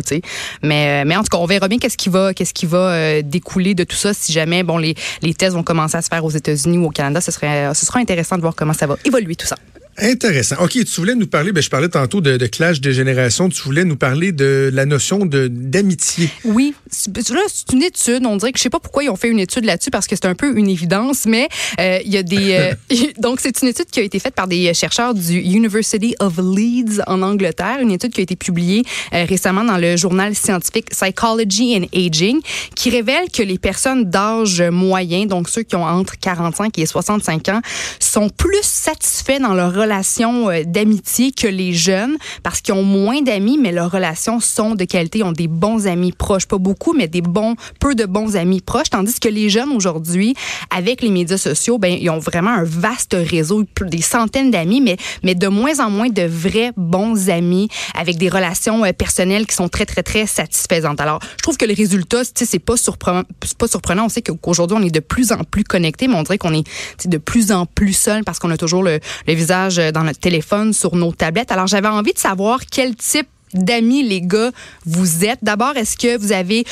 mais, 0.61 1.03
euh, 1.03 1.07
mais 1.07 1.15
en 1.15 1.23
tout 1.23 1.29
cas, 1.29 1.37
on 1.37 1.45
verra 1.45 1.67
bien 1.67 1.79
qu'est-ce 1.79 1.97
qui 1.97 2.09
va, 2.09 2.33
qu'est-ce 2.33 2.53
qui 2.53 2.65
va 2.65 2.91
euh, 2.91 3.21
découler 3.23 3.75
de 3.75 3.83
tout 3.83 3.95
ça. 3.95 4.13
Si 4.13 4.31
jamais 4.31 4.63
bon, 4.63 4.77
les, 4.77 4.95
les 5.21 5.33
tests 5.33 5.55
vont 5.55 5.63
commencer 5.63 5.97
à 5.97 6.01
se 6.01 6.09
faire 6.09 6.23
aux 6.23 6.29
États-Unis 6.29 6.77
ou 6.77 6.85
au 6.85 6.91
Canada, 6.91 7.21
ce, 7.21 7.31
serait, 7.31 7.73
ce 7.73 7.85
sera 7.85 7.99
intéressant 7.99 8.35
de 8.35 8.41
voir 8.41 8.55
comment 8.55 8.73
ça 8.73 8.87
va 8.87 8.97
évoluer 9.05 9.35
tout 9.35 9.47
ça. 9.47 9.55
Intéressant. 9.97 10.55
OK, 10.59 10.71
tu 10.71 10.85
voulais 10.99 11.15
nous 11.15 11.27
parler, 11.27 11.51
ben, 11.51 11.61
je 11.61 11.69
parlais 11.69 11.89
tantôt 11.89 12.19
de, 12.19 12.37
de 12.37 12.47
clash 12.47 12.81
de 12.81 12.91
génération, 12.91 13.49
tu 13.49 13.61
voulais 13.61 13.85
nous 13.85 13.95
parler 13.95 14.31
de 14.31 14.71
la 14.73 14.85
notion 14.85 15.25
de 15.25 15.47
d'amitié. 15.47 16.29
Oui, 16.45 16.73
là, 17.07 17.41
c'est 17.47 17.73
une 17.73 17.83
étude, 17.83 18.25
on 18.25 18.37
dirait 18.37 18.51
que 18.51 18.57
je 18.57 18.63
sais 18.63 18.69
pas 18.69 18.79
pourquoi 18.79 19.03
ils 19.03 19.09
ont 19.09 19.15
fait 19.15 19.29
une 19.29 19.39
étude 19.39 19.65
là-dessus 19.65 19.91
parce 19.91 20.07
que 20.07 20.15
c'est 20.15 20.25
un 20.25 20.35
peu 20.35 20.57
une 20.57 20.67
évidence, 20.67 21.25
mais 21.25 21.47
euh, 21.79 21.99
il 22.03 22.11
y 22.11 22.17
a 22.17 22.23
des... 22.23 22.53
Euh, 22.53 22.73
donc, 23.19 23.39
c'est 23.39 23.61
une 23.61 23.67
étude 23.67 23.85
qui 23.85 23.99
a 23.99 24.03
été 24.03 24.19
faite 24.19 24.33
par 24.33 24.47
des 24.47 24.73
chercheurs 24.73 25.13
du 25.13 25.39
University 25.39 26.15
of 26.19 26.37
Leeds 26.37 27.01
en 27.07 27.21
Angleterre, 27.21 27.77
une 27.81 27.91
étude 27.91 28.13
qui 28.13 28.21
a 28.21 28.23
été 28.23 28.35
publiée 28.35 28.83
euh, 29.13 29.25
récemment 29.25 29.63
dans 29.63 29.77
le 29.77 29.95
journal 29.95 30.35
scientifique 30.35 30.89
Psychology 30.89 31.77
and 31.77 31.85
Aging, 31.95 32.39
qui 32.75 32.89
révèle 32.89 33.29
que 33.31 33.43
les 33.43 33.59
personnes 33.59 34.05
d'âge 34.09 34.61
moyen, 34.61 35.25
donc 35.25 35.49
ceux 35.49 35.63
qui 35.63 35.75
ont 35.75 35.85
entre 35.85 36.17
45 36.19 36.77
et 36.79 36.85
65 36.85 37.49
ans, 37.49 37.61
sont 37.99 38.29
plus 38.29 38.63
satisfaits 38.63 39.39
dans 39.39 39.53
leur 39.53 39.82
relations 39.83 40.49
euh, 40.49 40.63
d'amitié 40.65 41.31
que 41.31 41.47
les 41.47 41.73
jeunes 41.73 42.17
parce 42.41 42.61
qu'ils 42.61 42.73
ont 42.73 42.83
moins 42.83 43.21
d'amis, 43.21 43.57
mais 43.57 43.71
leurs 43.71 43.91
relations 43.91 44.39
sont 44.39 44.75
de 44.75 44.85
qualité. 44.85 45.23
Ont 45.23 45.31
des 45.31 45.47
bons 45.47 45.87
amis 45.87 46.11
proches, 46.11 46.45
pas 46.47 46.57
beaucoup, 46.57 46.93
mais 46.93 47.07
des 47.07 47.21
bons, 47.21 47.55
peu 47.79 47.95
de 47.95 48.05
bons 48.05 48.35
amis 48.35 48.61
proches. 48.61 48.89
Tandis 48.89 49.19
que 49.19 49.29
les 49.29 49.49
jeunes 49.49 49.71
aujourd'hui, 49.71 50.35
avec 50.69 51.01
les 51.01 51.09
médias 51.09 51.37
sociaux, 51.37 51.77
ben 51.77 51.95
ils 51.99 52.09
ont 52.09 52.19
vraiment 52.19 52.51
un 52.51 52.63
vaste 52.63 53.15
réseau, 53.17 53.63
des 53.81 54.01
centaines 54.01 54.51
d'amis, 54.51 54.81
mais 54.81 54.97
mais 55.23 55.35
de 55.35 55.47
moins 55.47 55.79
en 55.79 55.89
moins 55.89 56.09
de 56.09 56.23
vrais 56.23 56.71
bons 56.77 57.29
amis 57.29 57.67
avec 57.95 58.17
des 58.17 58.29
relations 58.29 58.83
euh, 58.83 58.91
personnelles 58.93 59.45
qui 59.45 59.55
sont 59.55 59.69
très 59.69 59.85
très 59.85 60.03
très 60.03 60.25
satisfaisantes. 60.25 60.99
Alors, 61.01 61.19
je 61.37 61.43
trouve 61.43 61.57
que 61.57 61.65
le 61.65 61.73
résultat, 61.73 62.21
c'est 62.23 62.59
pas 62.59 62.77
surprenant, 62.77 63.23
pas 63.57 63.67
surprenant. 63.67 64.05
On 64.05 64.09
sait 64.09 64.21
qu'aujourd'hui 64.21 64.77
on 64.79 64.83
est 64.83 64.91
de 64.91 64.99
plus 64.99 65.31
en 65.31 65.43
plus 65.43 65.63
connectés, 65.63 66.07
mais 66.07 66.15
on 66.15 66.23
dirait 66.23 66.37
qu'on 66.37 66.53
est 66.53 66.65
de 67.05 67.17
plus 67.17 67.51
en 67.51 67.65
plus 67.65 67.93
seul 67.93 68.23
parce 68.23 68.39
qu'on 68.39 68.51
a 68.51 68.57
toujours 68.57 68.83
le 68.83 68.99
visage 69.27 69.72
dans 69.75 70.03
notre 70.03 70.19
téléphone, 70.19 70.73
sur 70.73 70.95
nos 70.95 71.11
tablettes. 71.11 71.51
Alors, 71.51 71.67
j'avais 71.67 71.87
envie 71.87 72.13
de 72.13 72.19
savoir 72.19 72.61
quel 72.69 72.95
type 72.95 73.27
d'amis, 73.53 74.03
les 74.03 74.21
gars, 74.21 74.51
vous 74.85 75.25
êtes. 75.25 75.39
D'abord, 75.41 75.77
est-ce 75.77 75.97
que 75.97 76.17
vous 76.17 76.31
avez 76.31 76.65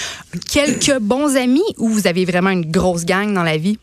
quelques 0.50 0.98
bons 1.02 1.36
amis 1.36 1.62
ou 1.78 1.90
vous 1.90 2.08
avez 2.08 2.26
vraiment 2.26 2.50
une 2.50 2.70
grosse 2.70 3.06
gang 3.06 3.34
dans 3.34 3.44
la 3.44 3.58
vie? 3.58 3.78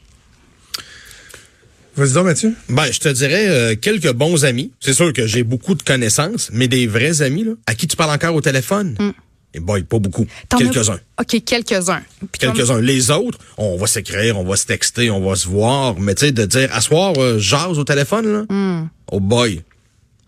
Vas-y 1.96 2.12
donc, 2.12 2.26
Mathieu. 2.26 2.54
Ben, 2.68 2.84
je 2.92 3.00
te 3.00 3.08
dirais 3.08 3.48
euh, 3.48 3.74
quelques 3.74 4.12
bons 4.12 4.44
amis. 4.44 4.70
C'est 4.78 4.92
sûr 4.92 5.12
que 5.12 5.26
j'ai 5.26 5.42
beaucoup 5.42 5.74
de 5.74 5.82
connaissances, 5.82 6.48
mais 6.52 6.68
des 6.68 6.86
vrais 6.86 7.22
amis, 7.22 7.42
là, 7.42 7.52
à 7.66 7.74
qui 7.74 7.88
tu 7.88 7.96
parles 7.96 8.12
encore 8.12 8.36
au 8.36 8.40
téléphone. 8.40 8.94
Mm. 9.00 9.10
Et 9.54 9.60
boy, 9.60 9.82
pas 9.82 9.98
beaucoup. 9.98 10.26
Quelques-uns. 10.56 11.00
OK, 11.18 11.42
quelques-uns. 11.44 12.02
Quelques-uns. 12.38 12.80
Les 12.80 13.10
autres, 13.10 13.38
on 13.56 13.76
va 13.76 13.86
s'écrire, 13.86 14.38
on 14.38 14.44
va 14.44 14.56
se 14.56 14.66
texter, 14.66 15.10
on 15.10 15.26
va 15.26 15.36
se 15.36 15.48
voir. 15.48 15.98
Mais 15.98 16.14
tu 16.14 16.26
sais, 16.26 16.32
de 16.32 16.44
dire, 16.44 16.68
à 16.72 16.80
soir, 16.80 17.14
euh, 17.16 17.38
jase 17.38 17.78
au 17.78 17.84
téléphone, 17.84 18.26
là? 18.26 18.42
Mm. 18.48 18.88
Oh 19.10 19.20
boy. 19.20 19.62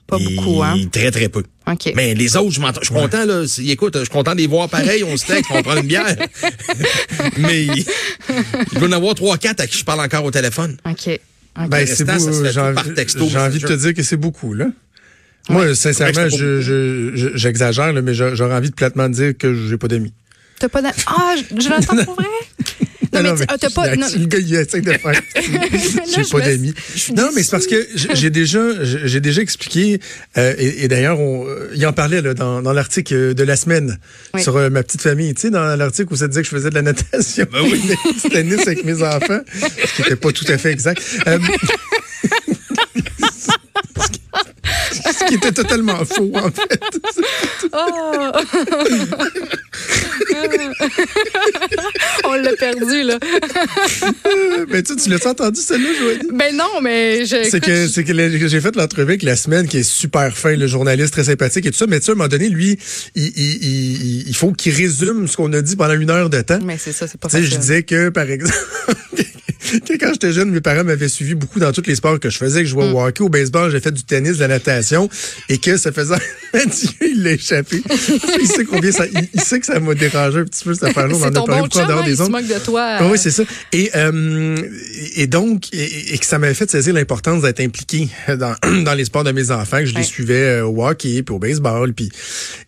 Pas 0.07 0.19
beaucoup, 0.19 0.63
hein? 0.63 0.75
Très, 0.91 1.11
très 1.11 1.29
peu. 1.29 1.45
OK. 1.71 1.93
Mais 1.95 2.15
les 2.15 2.37
autres, 2.37 2.51
je 2.51 2.61
m'entends. 2.61 2.81
Je 2.81 2.87
suis 2.87 2.95
content, 2.95 3.25
là. 3.25 3.45
Écoute, 3.67 3.95
je 3.95 4.01
suis 4.01 4.09
content 4.09 4.33
de 4.33 4.39
les 4.39 4.47
voir 4.47 4.69
pareil. 4.69 5.05
On 5.05 5.17
se 5.17 5.27
texte, 5.27 5.51
on 5.55 5.63
prend 5.63 5.77
une 5.77 5.87
bière. 5.87 6.17
Mais 7.39 7.67
il 7.67 7.85
doit 8.79 8.89
y 8.89 8.91
en 8.91 8.93
avoir 8.93 9.15
trois, 9.15 9.37
quatre 9.39 9.61
à 9.61 9.67
qui 9.67 9.79
je 9.79 9.85
parle 9.85 10.01
encore 10.01 10.25
au 10.25 10.31
téléphone. 10.31 10.77
OK. 10.85 11.21
Ben, 11.69 11.87
c'est 11.87 12.07
J'ai 12.07 12.61
envie 12.61 13.59
de 13.59 13.67
te 13.67 13.73
dire 13.73 13.95
que 13.95 14.03
c'est 14.03 14.17
beaucoup, 14.17 14.55
là. 14.55 14.67
Moi, 15.51 15.75
sincèrement, 15.75 16.29
j'exagère, 17.35 17.95
je, 17.95 18.01
mais 18.01 18.15
j'aurais 18.15 18.55
envie 18.55 18.71
de 18.71 18.75
platement 18.75 19.09
dire 19.09 19.37
que 19.37 19.55
j'ai 19.55 19.77
pas 19.77 19.89
d'amis. 19.89 20.13
T'as 20.59 20.69
pas 20.69 20.83
d'amis? 20.83 20.95
Ah, 21.07 21.35
je 21.37 21.69
l'entends 21.69 22.05
pour 22.05 22.15
vrai? 22.15 22.27
Non, 23.13 23.23
mais, 23.23 23.47
tu 23.47 23.59
t'as 23.59 23.71
pas. 23.71 23.97
Non. 23.97 24.07
Le 24.17 24.27
gars, 24.27 24.39
il 24.39 24.55
essaie 24.55 24.81
de 24.81 24.93
faire. 24.93 25.21
j'ai 25.35 26.31
pas 26.31 26.41
d'amis. 26.41 26.75
Non, 27.17 27.31
mais 27.35 27.43
c'est 27.43 27.51
parce 27.51 27.67
que 27.67 27.87
j'ai 28.15 28.31
déjà, 28.31 28.61
j'ai 28.85 29.21
déjà 29.21 29.43
expliqué, 29.43 30.01
euh, 30.39 30.55
et, 30.59 30.87
d'ailleurs, 30.87 31.19
euh, 31.21 31.71
il 31.75 31.85
en 31.87 31.93
parlait 31.93 32.23
là, 32.23 32.35
dans, 32.35 32.63
dans 32.63 32.73
l'article 32.73 33.35
de 33.35 33.43
la 33.43 33.57
semaine 33.57 33.99
sur 34.39 34.57
euh, 34.57 34.71
ma 34.71 34.83
petite 34.83 35.03
famille. 35.03 35.35
Tu 35.35 35.43
sais, 35.43 35.51
dans 35.51 35.77
l'article 35.77 36.13
où 36.13 36.17
ça 36.17 36.29
disait 36.29 36.43
que 36.43 36.49
je 36.49 36.55
faisais 36.55 36.71
de 36.71 36.75
la 36.75 36.83
natation, 36.83 37.47
ben 37.53 37.63
oui. 37.63 37.83
tennis 38.31 38.67
avec 38.67 38.85
mes 38.85 39.03
enfants, 39.03 39.41
ce 39.55 39.97
qui 39.97 40.03
n'était 40.03 40.17
pas 40.17 40.31
tout 40.31 40.47
à 40.49 40.57
fait 40.57 40.71
exact. 40.71 41.03
Ce 45.21 45.25
qui 45.27 45.35
était 45.35 45.53
totalement 45.53 46.05
faux, 46.05 46.33
en 46.35 46.51
fait. 46.51 46.81
Oh. 47.73 48.33
On 52.25 52.35
l'a 52.35 52.53
perdu, 52.57 53.03
là. 53.03 53.19
mais 54.69 54.83
tu, 54.83 54.97
tu 54.97 55.11
l'as 55.11 55.27
entendu, 55.27 55.61
celle-là, 55.61 55.89
Joanie? 55.99 56.29
Ben 56.33 56.57
non, 56.57 56.81
mais 56.83 57.25
je. 57.25 57.49
C'est 57.49 57.61
que, 57.61 58.39
que 58.39 58.49
j'ai 58.49 58.61
fait 58.61 58.77
l'entrevue 58.77 59.11
avec 59.11 59.23
la 59.23 59.37
semaine 59.37 59.69
qui 59.69 59.79
est 59.79 59.83
super 59.83 60.37
fin, 60.37 60.57
le 60.57 60.67
journaliste 60.67 61.13
très 61.13 61.25
sympathique 61.25 61.67
et 61.67 61.71
tout 61.71 61.77
ça. 61.77 61.87
Mais 61.87 62.01
tu 62.01 62.07
sais, 62.07 62.13
à 62.13 62.15
un 62.15 62.17
moment 62.17 62.29
donné, 62.29 62.49
lui, 62.49 62.79
il, 63.15 63.25
il, 63.25 63.65
il, 63.65 64.29
il 64.29 64.37
faut 64.37 64.53
qu'il 64.53 64.75
résume 64.75 65.29
ce 65.29 65.37
qu'on 65.37 65.53
a 65.53 65.63
dit 65.63 65.77
pendant 65.77 65.95
une 65.95 66.11
heure 66.11 66.31
de 66.31 66.41
temps. 66.41 66.61
Mais 66.65 66.79
c'est 66.79 66.93
ça, 66.93 67.07
c'est 67.07 67.21
pas 67.21 67.29
Tu 67.29 67.37
sais, 67.37 67.43
je 67.45 67.57
disais 67.57 67.83
que, 67.83 68.09
par 68.09 68.29
exemple, 68.31 68.55
quand 70.01 70.13
j'étais 70.13 70.33
jeune, 70.33 70.51
mes 70.51 70.61
parents 70.61 70.85
m'avaient 70.85 71.09
suivi 71.09 71.35
beaucoup 71.35 71.59
dans 71.59 71.73
tous 71.73 71.87
les 71.87 71.95
sports 71.95 72.19
que 72.19 72.31
je 72.31 72.39
faisais, 72.39 72.61
que 72.61 72.67
je 72.67 72.71
jouais 72.71 72.85
au 72.85 72.99
mm. 72.99 73.07
hockey, 73.07 73.23
au 73.23 73.29
baseball, 73.29 73.71
j'ai 73.71 73.81
fait 73.81 73.93
du 73.93 74.05
tennis, 74.05 74.37
de 74.37 74.41
la 74.41 74.49
natation, 74.49 75.09
et 75.49 75.59
que 75.59 75.77
ça 75.77 75.93
faisait 75.93 76.15
Mathieu, 76.55 76.91
il 77.03 77.23
l'a 77.23 77.33
échappé. 77.33 77.83
il 78.41 78.47
sait 78.47 78.65
combien 78.65 78.91
ça, 78.91 79.05
il, 79.07 79.41
sait 79.41 79.61
que 79.61 79.67
ça 79.67 79.79
m'a 79.79 79.95
dérangé 79.95 80.41
un 80.41 80.45
petit 80.45 80.65
peu 80.65 80.75
cette 80.75 80.85
affaire-là. 80.85 81.15
On 81.15 81.23
en 81.23 81.29
a 81.29 81.47
parlé 81.47 81.63
beaucoup 81.63 81.79
en 81.79 81.87
dehors 81.87 82.05
des 82.05 82.21
ondes. 82.21 82.33
de 82.33 82.65
toi. 82.65 82.99
oui, 83.03 83.19
c'est 83.19 83.31
ça. 83.31 83.45
Et, 83.73 83.91
euh, 83.95 84.57
et 85.15 85.27
donc, 85.27 85.69
et, 85.73 86.19
que 86.19 86.27
ça 86.27 86.39
m'avait 86.39 86.55
fait 86.55 86.71
saisir 86.71 86.93
l'importance 86.95 87.43
d'être 87.43 87.61
impliqué 87.61 88.09
dans, 88.29 88.55
dans 88.85 88.95
les 88.95 89.05
sports 89.05 89.25
de 89.25 89.33
mes 89.33 89.51
enfants, 89.51 89.79
que 89.79 89.87
je 89.87 89.95
les 89.95 90.03
suivais 90.03 90.61
euh, 90.61 90.67
au 90.67 90.85
hockey, 90.85 91.23
puis 91.23 91.35
au 91.35 91.39
baseball, 91.39 91.93
puis 91.93 92.11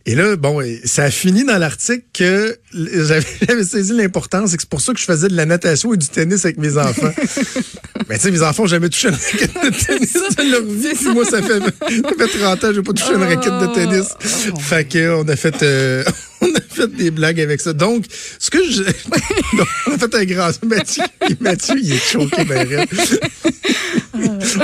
et 0.04 0.14
là, 0.14 0.36
bon, 0.36 0.60
ça 0.84 1.04
a 1.04 1.10
fini 1.10 1.44
dans 1.44 1.58
l'article 1.58 2.04
que 2.12 2.56
j'avais 2.74 3.64
saisi 3.64 3.92
l'importance 3.92 4.52
et 4.52 4.56
que 4.56 4.62
c'est 4.62 4.68
pour 4.68 4.80
ça 4.80 4.92
que 4.92 4.98
je 4.98 5.04
faisais 5.04 5.28
de 5.28 5.36
la 5.36 5.46
natation 5.46 5.94
et 5.94 5.96
du 5.96 6.08
tennis 6.08 6.44
avec 6.44 6.58
mes 6.58 6.76
enfants. 6.76 6.81
Mais 8.08 8.16
tu 8.16 8.22
sais, 8.22 8.30
mes 8.30 8.42
enfants 8.42 8.62
n'ont 8.62 8.68
jamais 8.68 8.88
touché 8.88 9.08
une 9.08 9.14
raquette 9.14 9.54
de 9.64 9.70
tennis 9.70 10.12
de 10.12 10.50
leur 10.50 10.62
vie. 10.62 11.14
moi, 11.14 11.24
ça 11.24 11.42
fait, 11.42 11.60
ça 11.60 12.26
fait 12.28 12.38
30 12.38 12.64
ans 12.64 12.68
que 12.68 12.74
j'ai 12.74 12.82
pas 12.82 12.92
touché 12.92 13.14
une 13.14 13.22
raquette 13.22 13.58
de 13.58 13.74
tennis. 13.74 14.08
Oh. 14.52 14.60
Fait 14.60 14.90
qu'on 14.90 15.28
a 15.28 15.36
fait, 15.36 15.62
euh, 15.62 16.04
on 16.40 16.54
a 16.54 16.60
fait 16.68 16.94
des 16.94 17.10
blagues 17.10 17.40
avec 17.40 17.60
ça. 17.60 17.72
Donc, 17.72 18.04
ce 18.38 18.50
que 18.50 18.58
je, 18.70 18.82
on 19.86 19.94
a 19.94 19.98
fait 19.98 20.14
un 20.14 20.24
grand, 20.24 20.50
Mathieu, 20.64 21.04
Mathieu, 21.40 21.76
il 21.82 21.92
est 21.92 21.98
choqué, 21.98 22.44
ben, 22.44 22.86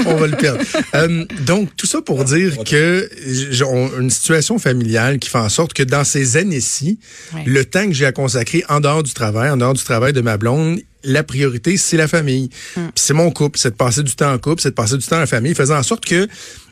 on 0.06 0.14
va 0.16 0.26
le 0.26 0.36
perdre. 0.36 0.62
Euh, 0.94 1.24
donc, 1.46 1.74
tout 1.76 1.86
ça 1.86 2.02
pour 2.02 2.24
dire 2.24 2.56
que 2.64 3.08
j'ai 3.26 3.64
une 3.64 4.10
situation 4.10 4.58
familiale 4.58 5.18
qui 5.18 5.28
fait 5.28 5.38
en 5.38 5.48
sorte 5.48 5.72
que 5.72 5.82
dans 5.82 6.04
ces 6.04 6.36
années-ci, 6.36 6.98
le 7.46 7.64
temps 7.64 7.86
que 7.86 7.92
j'ai 7.92 8.06
à 8.06 8.12
consacrer 8.12 8.64
en 8.68 8.80
dehors 8.80 9.02
du 9.02 9.12
travail, 9.12 9.50
en 9.50 9.56
dehors 9.56 9.74
du 9.74 9.84
travail 9.84 10.12
de 10.12 10.20
ma 10.20 10.36
blonde, 10.36 10.80
la 11.04 11.22
priorité, 11.22 11.76
c'est 11.76 11.96
la 11.96 12.08
famille. 12.08 12.48
Puis 12.74 12.84
c'est 12.94 13.14
mon 13.14 13.30
couple, 13.30 13.58
c'est 13.58 13.70
de 13.70 13.76
passer 13.76 14.02
du 14.02 14.14
temps 14.14 14.32
en 14.32 14.38
couple, 14.38 14.60
c'est 14.62 14.70
de 14.70 14.74
passer 14.74 14.96
du 14.96 15.06
temps 15.06 15.18
la 15.18 15.26
famille, 15.26 15.54
faisant 15.54 15.78
en 15.78 15.82
sorte 15.82 16.04
que 16.04 16.28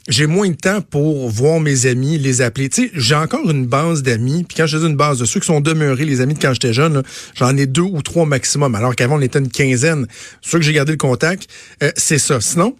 j'ai 0.09 0.27
moins 0.27 0.49
de 0.49 0.55
temps 0.55 0.81
pour 0.83 1.29
voir 1.29 1.61
mes 1.61 1.87
amis, 1.87 2.19
les 2.19 2.41
appeler. 2.41 2.69
Tu 2.69 2.85
sais, 2.85 2.91
j'ai 2.95 3.15
encore 3.15 3.51
une 3.51 3.67
base 3.67 4.03
d'amis. 4.03 4.45
Puis 4.45 4.57
quand 4.57 4.67
je 4.67 4.79
dis 4.79 4.87
une 4.87 4.97
base 4.97 5.19
de 5.19 5.25
ceux 5.25 5.41
qui 5.41 5.47
sont 5.47 5.61
demeurés, 5.61 6.05
les 6.05 6.21
amis 6.21 6.35
de 6.35 6.39
quand 6.39 6.53
j'étais 6.53 6.73
jeune, 6.73 7.03
j'en 7.35 7.57
ai 7.57 7.67
deux 7.67 7.83
ou 7.83 8.03
trois 8.03 8.27
maximum. 8.27 8.75
Alors 8.75 8.95
qu'avant, 8.95 9.17
on 9.17 9.21
était 9.21 9.39
une 9.39 9.49
quinzaine. 9.49 10.07
Ceux 10.43 10.59
que 10.59 10.65
j'ai 10.65 10.73
gardé 10.73 10.93
le 10.93 10.99
contact, 10.99 11.49
euh, 11.83 11.91
c'est 11.97 12.19
ça. 12.19 12.41
Sinon, 12.41 12.77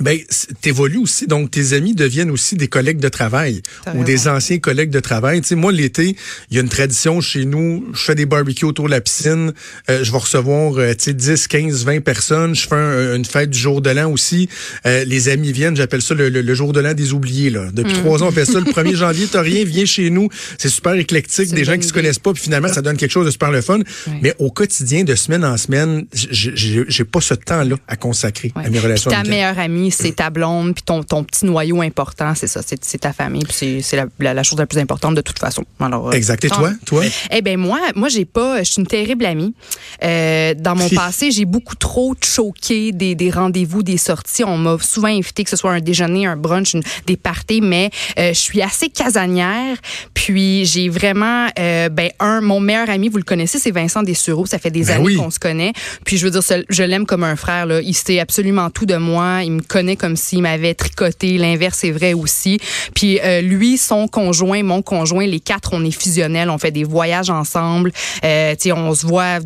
ben, 0.00 0.18
t'évolues 0.60 0.98
aussi, 0.98 1.26
donc 1.26 1.50
tes 1.50 1.72
amis 1.72 1.94
deviennent 1.94 2.30
aussi 2.30 2.56
des 2.56 2.68
collègues 2.68 2.98
de 2.98 3.08
travail 3.08 3.62
ou 3.94 4.04
des 4.04 4.28
anciens 4.28 4.58
collègues 4.58 4.90
de 4.90 5.00
travail. 5.00 5.40
Tu 5.40 5.48
sais, 5.48 5.54
moi, 5.54 5.72
l'été, 5.72 6.16
il 6.50 6.56
y 6.56 6.60
a 6.60 6.62
une 6.62 6.68
tradition 6.68 7.20
chez 7.20 7.44
nous, 7.44 7.86
je 7.94 8.02
fais 8.02 8.14
des 8.14 8.26
barbecues 8.26 8.64
autour 8.64 8.86
de 8.86 8.90
la 8.90 9.00
piscine, 9.00 9.52
euh, 9.90 10.04
je 10.04 10.12
vais 10.12 10.18
recevoir, 10.18 10.78
euh, 10.78 10.92
tu 10.94 11.04
sais, 11.04 11.14
10, 11.14 11.48
15, 11.48 11.84
20 11.84 12.00
personnes, 12.00 12.54
je 12.54 12.66
fais 12.66 13.16
une 13.16 13.24
fête 13.24 13.50
du 13.50 13.58
jour 13.58 13.80
de 13.80 13.90
l'an 13.90 14.10
aussi. 14.10 14.48
Euh, 14.86 15.04
les 15.04 15.28
amis 15.28 15.52
viennent, 15.52 15.76
j'appelle 15.76 16.02
ça 16.02 16.14
le, 16.14 16.54
jour 16.54 16.72
de 16.72 16.80
l'an 16.80 16.94
des 16.94 17.12
oubliés. 17.12 17.50
Là. 17.50 17.68
Depuis 17.72 17.94
mm. 17.94 17.98
trois 17.98 18.22
ans, 18.22 18.28
on 18.28 18.32
fait 18.32 18.44
ça. 18.44 18.58
Le 18.60 18.66
1er 18.66 18.94
janvier, 18.96 19.26
t'as 19.30 19.42
rien, 19.42 19.64
viens 19.64 19.84
chez 19.84 20.10
nous. 20.10 20.28
C'est 20.58 20.68
super 20.68 20.94
éclectique, 20.94 21.52
des 21.52 21.64
gens 21.64 21.76
qui 21.76 21.86
se 21.86 21.92
connaissent 21.92 22.18
pas, 22.18 22.32
puis 22.32 22.42
finalement, 22.42 22.68
ça 22.68 22.82
donne 22.82 22.96
quelque 22.96 23.10
chose 23.10 23.26
de 23.26 23.30
super 23.30 23.50
le 23.50 23.60
fun. 23.60 23.80
Mais 24.22 24.34
au 24.38 24.50
quotidien, 24.50 25.04
de 25.04 25.14
semaine 25.14 25.44
en 25.44 25.56
semaine, 25.56 26.06
j'ai 26.12 27.04
pas 27.04 27.20
ce 27.20 27.34
temps-là 27.34 27.76
à 27.86 27.96
consacrer 27.96 28.52
à 28.54 28.68
mes 28.68 28.78
relations. 28.78 29.10
ta 29.10 29.24
meilleure 29.24 29.58
amie 29.58 29.87
c'est 29.90 30.12
ta 30.12 30.30
blonde, 30.30 30.74
puis 30.74 30.82
ton, 30.82 31.02
ton 31.02 31.24
petit 31.24 31.46
noyau 31.46 31.82
important, 31.82 32.34
c'est 32.34 32.46
ça, 32.46 32.60
c'est 32.62 32.98
ta 32.98 33.12
famille, 33.12 33.44
puis 33.44 33.82
c'est 33.82 33.96
la, 33.96 34.34
la, 34.34 34.42
chose 34.42 34.58
la 34.58 34.66
plus 34.66 34.78
importante 34.78 35.14
de 35.14 35.20
toute 35.20 35.38
façon. 35.38 35.64
Alors, 35.80 36.08
euh, 36.08 36.12
exact. 36.12 36.44
Et 36.44 36.48
toi, 36.48 36.72
toi? 36.86 37.04
Eh 37.30 37.42
ben 37.42 37.58
moi, 37.58 37.78
moi 37.94 38.08
j'ai 38.08 38.24
pas, 38.24 38.62
je 38.62 38.72
suis 38.72 38.80
une 38.80 38.86
terrible 38.86 39.26
amie. 39.26 39.54
Euh, 40.02 40.54
dans 40.54 40.74
mon 40.74 40.88
passé, 40.88 41.30
j'ai 41.30 41.44
beaucoup 41.44 41.76
trop 41.76 42.14
choqué 42.22 42.92
des, 42.92 43.14
des 43.14 43.30
rendez-vous, 43.30 43.82
des 43.82 43.98
sorties. 43.98 44.44
On 44.44 44.58
m'a 44.58 44.76
souvent 44.80 45.08
invité, 45.08 45.44
que 45.44 45.50
ce 45.50 45.56
soit 45.56 45.72
un 45.72 45.80
déjeuner, 45.80 46.26
un 46.26 46.36
brunch, 46.36 46.76
des 47.06 47.16
parties, 47.16 47.60
mais 47.60 47.90
euh, 48.18 48.28
je 48.28 48.38
suis 48.38 48.62
assez 48.62 48.88
casanière. 48.88 49.76
Puis 50.14 50.64
j'ai 50.64 50.88
vraiment, 50.88 51.48
ben 51.56 52.10
un, 52.20 52.40
mon 52.40 52.60
meilleur 52.60 52.90
ami, 52.90 53.08
vous 53.08 53.18
le 53.18 53.22
connaissez, 53.24 53.58
c'est 53.58 53.70
Vincent 53.70 54.02
Dessureau. 54.02 54.46
Ça 54.46 54.58
fait 54.58 54.70
des 54.70 54.84
ben 54.84 55.00
années 55.00 55.16
qu'on 55.16 55.30
se 55.30 55.38
connaît. 55.38 55.72
Puis 56.04 56.16
je 56.16 56.26
veux 56.26 56.30
dire, 56.30 56.42
je 56.68 56.82
l'aime 56.82 57.06
comme 57.06 57.24
un 57.24 57.36
frère. 57.36 57.66
Là. 57.66 57.80
Il 57.80 57.94
sait 57.94 58.20
absolument 58.20 58.70
tout 58.70 58.86
de 58.86 58.96
moi. 58.96 59.42
Il 59.44 59.52
me 59.52 59.60
connaît 59.68 59.96
comme 59.96 60.16
s'il 60.16 60.42
m'avait 60.42 60.74
tricoté. 60.74 61.38
L'inverse 61.38 61.84
est 61.84 61.90
vrai 61.90 62.14
aussi. 62.14 62.58
Puis 62.94 63.20
euh, 63.20 63.40
lui, 63.40 63.78
son 63.78 64.08
conjoint, 64.08 64.62
mon 64.62 64.82
conjoint, 64.82 65.26
les 65.26 65.40
quatre, 65.40 65.70
on 65.72 65.84
est 65.84 65.90
fusionnels. 65.90 66.50
On 66.50 66.58
fait 66.58 66.70
des 66.70 66.84
voyages 66.84 67.30
ensemble. 67.30 67.92
Euh, 68.24 68.54
on 68.74 68.94
se 68.94 69.06
voit, 69.06 69.38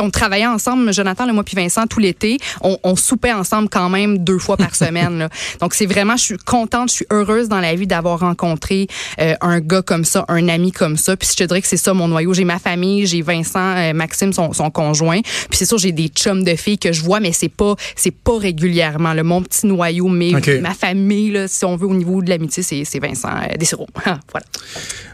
on 0.00 0.10
travaillait 0.10 0.46
ensemble, 0.46 0.92
Jonathan, 0.92 1.26
le 1.26 1.32
moi 1.32 1.44
puis 1.44 1.56
Vincent, 1.56 1.86
tout 1.86 2.00
l'été. 2.00 2.38
On, 2.60 2.78
on, 2.82 2.96
soupait 2.96 3.32
ensemble 3.32 3.68
quand 3.68 3.88
même 3.88 4.18
deux 4.18 4.38
fois 4.38 4.56
par 4.56 4.74
semaine. 4.84 5.18
Là. 5.18 5.28
Donc 5.60 5.74
c'est 5.74 5.86
vraiment, 5.86 6.16
je 6.16 6.24
suis 6.24 6.36
contente, 6.38 6.90
je 6.90 6.96
suis 6.96 7.06
heureuse 7.10 7.48
dans 7.48 7.60
la 7.60 7.74
vie 7.74 7.86
d'avoir 7.86 8.20
rencontré 8.20 8.86
euh, 9.20 9.34
un 9.40 9.60
gars 9.60 9.82
comme 9.82 10.04
ça, 10.04 10.24
un 10.28 10.48
ami 10.48 10.72
comme 10.72 10.96
ça. 10.96 11.16
Puis 11.16 11.28
je 11.30 11.36
te 11.36 11.44
dirais 11.44 11.60
que 11.60 11.68
c'est 11.68 11.76
ça 11.76 11.94
mon 11.94 12.08
noyau. 12.08 12.34
J'ai 12.34 12.44
ma 12.44 12.58
famille, 12.58 13.06
j'ai 13.06 13.22
Vincent, 13.22 13.76
euh, 13.76 13.92
Maxime, 13.92 14.32
son, 14.32 14.52
son 14.52 14.70
conjoint. 14.70 15.20
Puis 15.22 15.58
c'est 15.58 15.66
sûr, 15.66 15.78
j'ai 15.78 15.92
des 15.92 16.08
chums 16.08 16.44
de 16.44 16.54
filles 16.56 16.78
que 16.78 16.92
je 16.92 17.02
vois, 17.02 17.20
mais 17.20 17.32
c'est 17.32 17.48
pas, 17.48 17.74
c'est 17.96 18.10
pas 18.10 18.38
régulièrement. 18.38 19.14
Le 19.14 19.22
mon 19.22 19.42
petit 19.42 19.66
noyau 19.70 20.08
mais 20.08 20.32
ma 20.60 20.74
famille, 20.74 21.30
là, 21.30 21.48
si 21.48 21.64
on 21.64 21.76
veut, 21.76 21.86
au 21.86 21.94
niveau 21.94 22.22
de 22.22 22.28
l'amitié, 22.28 22.62
c'est 22.62 22.98
Vincent 22.98 23.28
euh, 23.28 23.56
Dessereau. 23.56 23.86
voilà. 24.04 24.46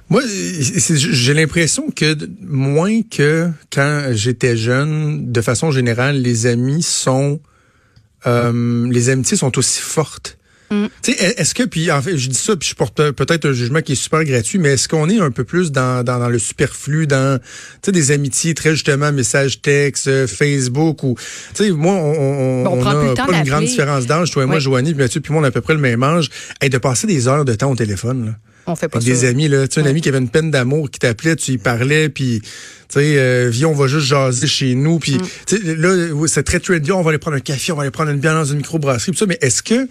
Moi, 0.09 0.23
j'ai 0.25 1.35
l'impression 1.35 1.91
que 1.91 2.17
moins 2.41 3.03
que 3.03 3.51
quand 3.73 4.09
j'étais 4.13 4.57
jeune, 4.57 5.33
de 5.33 5.41
façon 5.41 5.71
générale, 5.71 6.21
les 6.23 6.47
amis 6.47 6.83
sont, 6.83 7.41
euh, 8.27 8.89
les 8.91 9.09
amitiés 9.09 9.37
sont 9.37 9.59
aussi 9.59 9.81
fortes. 9.81 10.39
Mm. 10.71 10.87
Est-ce 11.07 11.55
que, 11.55 11.63
puis 11.63 11.91
en 11.91 12.03
fait, 12.03 12.19
je 12.19 12.29
dis 12.29 12.39
ça, 12.39 12.57
puis 12.57 12.69
je 12.69 12.75
porte 12.75 12.97
peut-être 13.13 13.47
un 13.47 13.53
jugement 13.53 13.83
qui 13.83 13.93
est 13.93 13.97
super 13.97 14.25
gratuit, 14.25 14.59
mais 14.59 14.71
est-ce 14.71 14.89
qu'on 14.89 15.09
est 15.09 15.21
un 15.21 15.31
peu 15.31 15.45
plus 15.45 15.71
dans, 15.71 16.03
dans, 16.05 16.19
dans 16.19 16.29
le 16.29 16.39
superflu, 16.39 17.07
dans 17.07 17.39
des 17.87 18.11
amitiés 18.11 18.55
très 18.55 18.73
justement 18.73 19.13
messages 19.13 19.63
textes, 19.63 20.09
euh, 20.09 20.27
Facebook 20.27 21.03
ou 21.03 21.17
tu 21.55 21.65
sais, 21.65 21.71
moi 21.71 21.95
on, 21.95 22.67
on, 22.67 22.67
on, 22.67 22.87
a 22.87 23.15
pas 23.15 23.39
une 23.39 23.45
grande 23.45 23.65
différence 23.65 24.07
d'âge, 24.07 24.31
toi 24.31 24.43
et 24.43 24.47
moi, 24.47 24.59
Joanie, 24.59 24.93
puis 24.93 25.03
Mathieu, 25.03 25.21
puis 25.21 25.33
moi 25.33 25.43
on 25.43 25.45
a 25.45 25.49
à 25.49 25.51
peu 25.51 25.61
près 25.61 25.75
le 25.75 25.81
même 25.81 26.03
âge, 26.03 26.31
et 26.61 26.69
de 26.69 26.79
passer 26.79 27.07
des 27.07 27.29
heures 27.29 27.45
de 27.45 27.55
temps 27.55 27.71
au 27.71 27.77
téléphone. 27.77 28.27
Là. 28.27 28.33
On 28.67 28.75
fait 28.75 28.89
pas 28.89 28.99
Avec 28.99 29.07
des 29.07 29.25
amis 29.25 29.47
là, 29.47 29.69
tu 29.69 29.81
sais, 29.81 29.87
un 29.87 29.89
ami 29.89 30.01
qui 30.01 30.09
avait 30.09 30.19
une 30.19 30.29
peine 30.29 30.51
d'amour 30.51 30.91
qui 30.91 30.99
t'appelait, 30.99 31.37
tu 31.37 31.53
y 31.53 31.59
parlais, 31.59 32.09
puis 32.09 32.41
tu 32.41 32.49
sais, 32.89 33.19
euh, 33.19 33.49
viens, 33.51 33.69
on 33.69 33.75
va 33.75 33.87
juste 33.87 34.07
jaser 34.07 34.49
chez 34.49 34.75
nous, 34.75 34.99
puis 34.99 35.15
mm. 35.15 35.23
tu 35.47 35.57
sais, 35.59 35.77
là 35.77 36.27
c'est 36.27 36.43
très 36.43 36.59
trendy, 36.59 36.91
on 36.91 37.03
va 37.03 37.11
aller 37.11 37.19
prendre 37.19 37.37
un 37.37 37.41
café, 37.41 37.71
on 37.73 37.77
va 37.77 37.83
aller 37.83 37.93
prendre 37.93 38.11
une 38.11 38.19
bière 38.19 38.35
dans 38.35 38.45
une 38.45 38.59
microbrasserie, 38.59 39.13
tout 39.13 39.19
ça, 39.19 39.27
mais 39.27 39.39
est-ce 39.41 39.63
que 39.63 39.89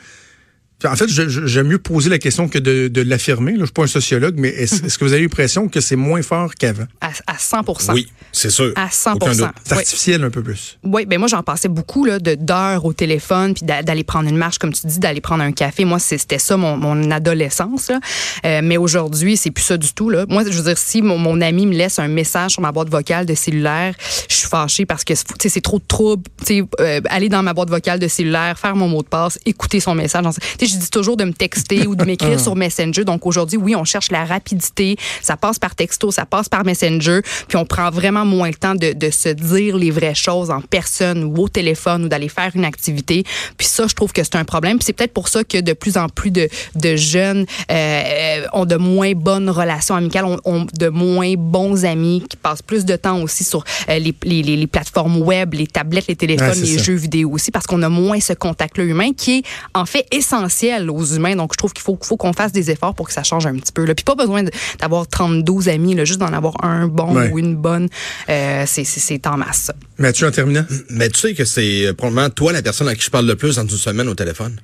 en 0.83 0.95
fait, 0.95 1.07
j'aime 1.07 1.67
mieux 1.67 1.77
poser 1.77 2.09
la 2.09 2.19
question 2.19 2.49
que 2.49 2.59
de, 2.59 2.89
de 2.89 3.01
l'affirmer. 3.01 3.55
Je 3.57 3.63
suis 3.63 3.73
pas 3.73 3.83
un 3.83 3.87
sociologue, 3.87 4.35
mais 4.37 4.49
est-ce 4.49 4.83
mhm. 4.83 4.91
que 4.91 5.05
vous 5.05 5.13
avez 5.13 5.21
l'impression 5.21 5.69
que 5.69 5.79
c'est 5.79 5.95
moins 5.95 6.21
fort 6.21 6.53
qu'avant? 6.55 6.85
À, 6.99 7.11
à, 7.27 7.37
100 7.37 7.63
Oui, 7.93 8.07
c'est 8.31 8.49
sûr. 8.49 8.73
À 8.75 8.89
100 8.91 9.17
C'est 9.63 9.73
artificiel 9.73 10.23
un 10.23 10.29
peu 10.29 10.43
plus. 10.43 10.77
Oui, 10.83 11.05
ben 11.05 11.17
moi, 11.17 11.29
j'en 11.29 11.43
passais 11.43 11.69
beaucoup 11.69 12.03
là, 12.03 12.19
d'heures 12.19 12.83
au 12.83 12.93
téléphone, 12.93 13.53
puis 13.53 13.65
d'aller 13.65 14.03
prendre 14.03 14.29
une 14.29 14.37
marche, 14.37 14.57
comme 14.57 14.73
tu 14.73 14.85
dis, 14.85 14.99
d'aller 14.99 15.21
prendre 15.21 15.43
un 15.43 15.53
café. 15.53 15.85
Moi, 15.85 15.99
c'était 15.99 16.39
ça 16.39 16.57
mon, 16.57 16.75
mon 16.75 17.09
adolescence. 17.09 17.89
Là. 17.89 17.99
Euh, 18.45 18.61
mais 18.61 18.77
aujourd'hui, 18.77 19.37
c'est 19.37 19.51
plus 19.51 19.63
ça 19.63 19.77
du 19.77 19.93
tout. 19.93 20.09
Là. 20.09 20.25
Moi, 20.27 20.43
je 20.43 20.57
veux 20.57 20.63
dire, 20.63 20.77
si 20.77 21.01
mon, 21.01 21.17
mon, 21.17 21.39
ami 21.39 21.65
me 21.65 21.73
laisse 21.73 21.99
un 21.99 22.07
message 22.07 22.51
sur 22.51 22.61
ma 22.61 22.71
boîte 22.71 22.89
vocale 22.89 23.25
de 23.25 23.33
cellulaire, 23.33 23.93
je 24.29 24.35
suis 24.35 24.47
fâchée 24.47 24.85
parce 24.85 25.03
que 25.03 25.13
c'est 25.15 25.61
trop 25.61 25.79
de 25.79 25.85
trouble. 25.87 26.23
Euh, 26.51 27.01
aller 27.09 27.29
dans 27.29 27.43
ma 27.43 27.53
boîte 27.53 27.69
vocale 27.69 27.99
de 27.99 28.07
cellulaire, 28.07 28.59
faire 28.59 28.75
mon 28.75 28.87
mot 28.87 29.03
de 29.03 29.07
passe, 29.07 29.39
écouter 29.45 29.79
son 29.79 29.95
message 29.95 30.25
je 30.67 30.77
dis 30.77 30.89
toujours 30.89 31.17
de 31.17 31.23
me 31.23 31.33
texter 31.33 31.87
ou 31.87 31.95
de 31.95 32.03
m'écrire 32.05 32.39
sur 32.39 32.55
Messenger. 32.55 33.03
Donc 33.03 33.25
aujourd'hui, 33.25 33.57
oui, 33.57 33.75
on 33.75 33.83
cherche 33.83 34.11
la 34.11 34.25
rapidité. 34.25 34.97
Ça 35.21 35.37
passe 35.37 35.59
par 35.59 35.75
texto, 35.75 36.11
ça 36.11 36.25
passe 36.25 36.49
par 36.49 36.65
Messenger. 36.65 37.21
Puis 37.47 37.57
on 37.57 37.65
prend 37.65 37.89
vraiment 37.89 38.25
moins 38.25 38.47
le 38.47 38.55
temps 38.55 38.75
de, 38.75 38.93
de 38.93 39.09
se 39.09 39.29
dire 39.29 39.77
les 39.77 39.91
vraies 39.91 40.15
choses 40.15 40.49
en 40.49 40.61
personne 40.61 41.23
ou 41.23 41.43
au 41.43 41.49
téléphone 41.49 42.05
ou 42.05 42.07
d'aller 42.07 42.29
faire 42.29 42.51
une 42.55 42.65
activité. 42.65 43.23
Puis 43.57 43.67
ça, 43.67 43.87
je 43.87 43.93
trouve 43.93 44.13
que 44.13 44.23
c'est 44.23 44.35
un 44.35 44.45
problème. 44.45 44.77
Puis 44.77 44.85
c'est 44.85 44.93
peut-être 44.93 45.13
pour 45.13 45.27
ça 45.27 45.43
que 45.43 45.59
de 45.59 45.73
plus 45.73 45.97
en 45.97 46.09
plus 46.09 46.31
de, 46.31 46.49
de 46.75 46.95
jeunes 46.95 47.45
euh, 47.71 48.41
ont 48.53 48.65
de 48.65 48.75
moins 48.75 49.13
bonnes 49.13 49.49
relations 49.49 49.95
amicales, 49.95 50.25
ont, 50.25 50.39
ont, 50.45 50.65
de 50.73 50.89
moins 50.89 51.33
bons 51.37 51.85
amis, 51.85 52.23
qui 52.29 52.37
passent 52.37 52.61
plus 52.61 52.85
de 52.85 52.95
temps 52.95 53.21
aussi 53.21 53.43
sur 53.43 53.63
euh, 53.89 53.99
les, 53.99 54.13
les, 54.23 54.43
les, 54.43 54.67
plateformes 54.67 55.21
web, 55.21 55.53
les 55.53 55.67
tablettes, 55.67 56.07
les 56.07 56.15
téléphones, 56.15 56.59
les 56.59 56.79
jeux 56.79 56.95
vidéo 56.95 57.31
aussi, 57.31 57.51
parce 57.51 57.67
qu'on 57.67 57.81
a 57.83 57.89
moins 57.89 58.19
ce 58.19 58.33
contact-là 58.33 58.83
humain 58.83 59.11
qui 59.15 59.37
est 59.37 59.43
en 59.73 59.85
fait 59.85 60.05
essentiel 60.11 60.54
aux 60.89 61.05
humains. 61.05 61.35
Donc, 61.35 61.53
je 61.53 61.57
trouve 61.57 61.73
qu'il 61.73 61.83
faut, 61.83 61.97
faut 62.01 62.17
qu'on 62.17 62.33
fasse 62.33 62.51
des 62.51 62.71
efforts 62.71 62.95
pour 62.95 63.07
que 63.07 63.13
ça 63.13 63.23
change 63.23 63.45
un 63.45 63.55
petit 63.55 63.71
peu. 63.71 63.85
Là. 63.85 63.95
Puis 63.95 64.03
pas 64.03 64.15
besoin 64.15 64.43
d'avoir 64.79 65.07
32 65.07 65.69
amis, 65.69 65.95
là, 65.95 66.05
juste 66.05 66.19
d'en 66.19 66.33
avoir 66.33 66.53
un 66.63 66.87
bon 66.87 67.15
ou 67.31 67.39
une 67.39 67.55
bonne. 67.55 67.89
Euh, 68.29 68.65
c'est 68.65 69.27
en 69.27 69.37
masse. 69.37 69.71
Mathieu, 69.97 70.27
en 70.27 70.31
terminant. 70.31 70.65
Mais 70.89 71.09
tu 71.09 71.19
sais 71.19 71.33
que 71.33 71.45
c'est 71.45 71.93
probablement 71.97 72.29
toi 72.29 72.53
la 72.53 72.61
personne 72.61 72.87
à 72.87 72.95
qui 72.95 73.03
je 73.03 73.09
parle 73.09 73.25
le 73.25 73.35
plus 73.35 73.55
dans 73.55 73.63
une 73.63 73.69
semaine 73.69 74.07
au 74.07 74.15
téléphone. 74.15 74.59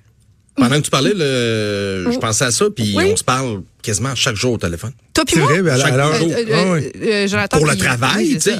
Pendant 0.55 0.75
que 0.75 0.81
tu 0.81 0.91
parlais, 0.91 1.13
le, 1.15 2.11
je 2.11 2.17
pensais 2.17 2.45
à 2.45 2.51
ça, 2.51 2.65
puis 2.75 2.95
on 2.97 3.15
se 3.15 3.23
parle 3.23 3.61
quasiment 3.81 4.13
chaque 4.15 4.35
jour 4.35 4.53
au 4.53 4.57
téléphone. 4.57 4.91
Toi 5.13 5.23
puis 5.25 5.37
moi? 5.37 5.61
Vrai, 5.61 5.71
alors, 5.71 6.13
euh, 6.13 6.81
euh, 7.01 7.27
euh, 7.33 7.47
pour 7.49 7.65
le 7.65 7.75
travail, 7.77 8.33
tu 8.33 8.41
sais. 8.41 8.57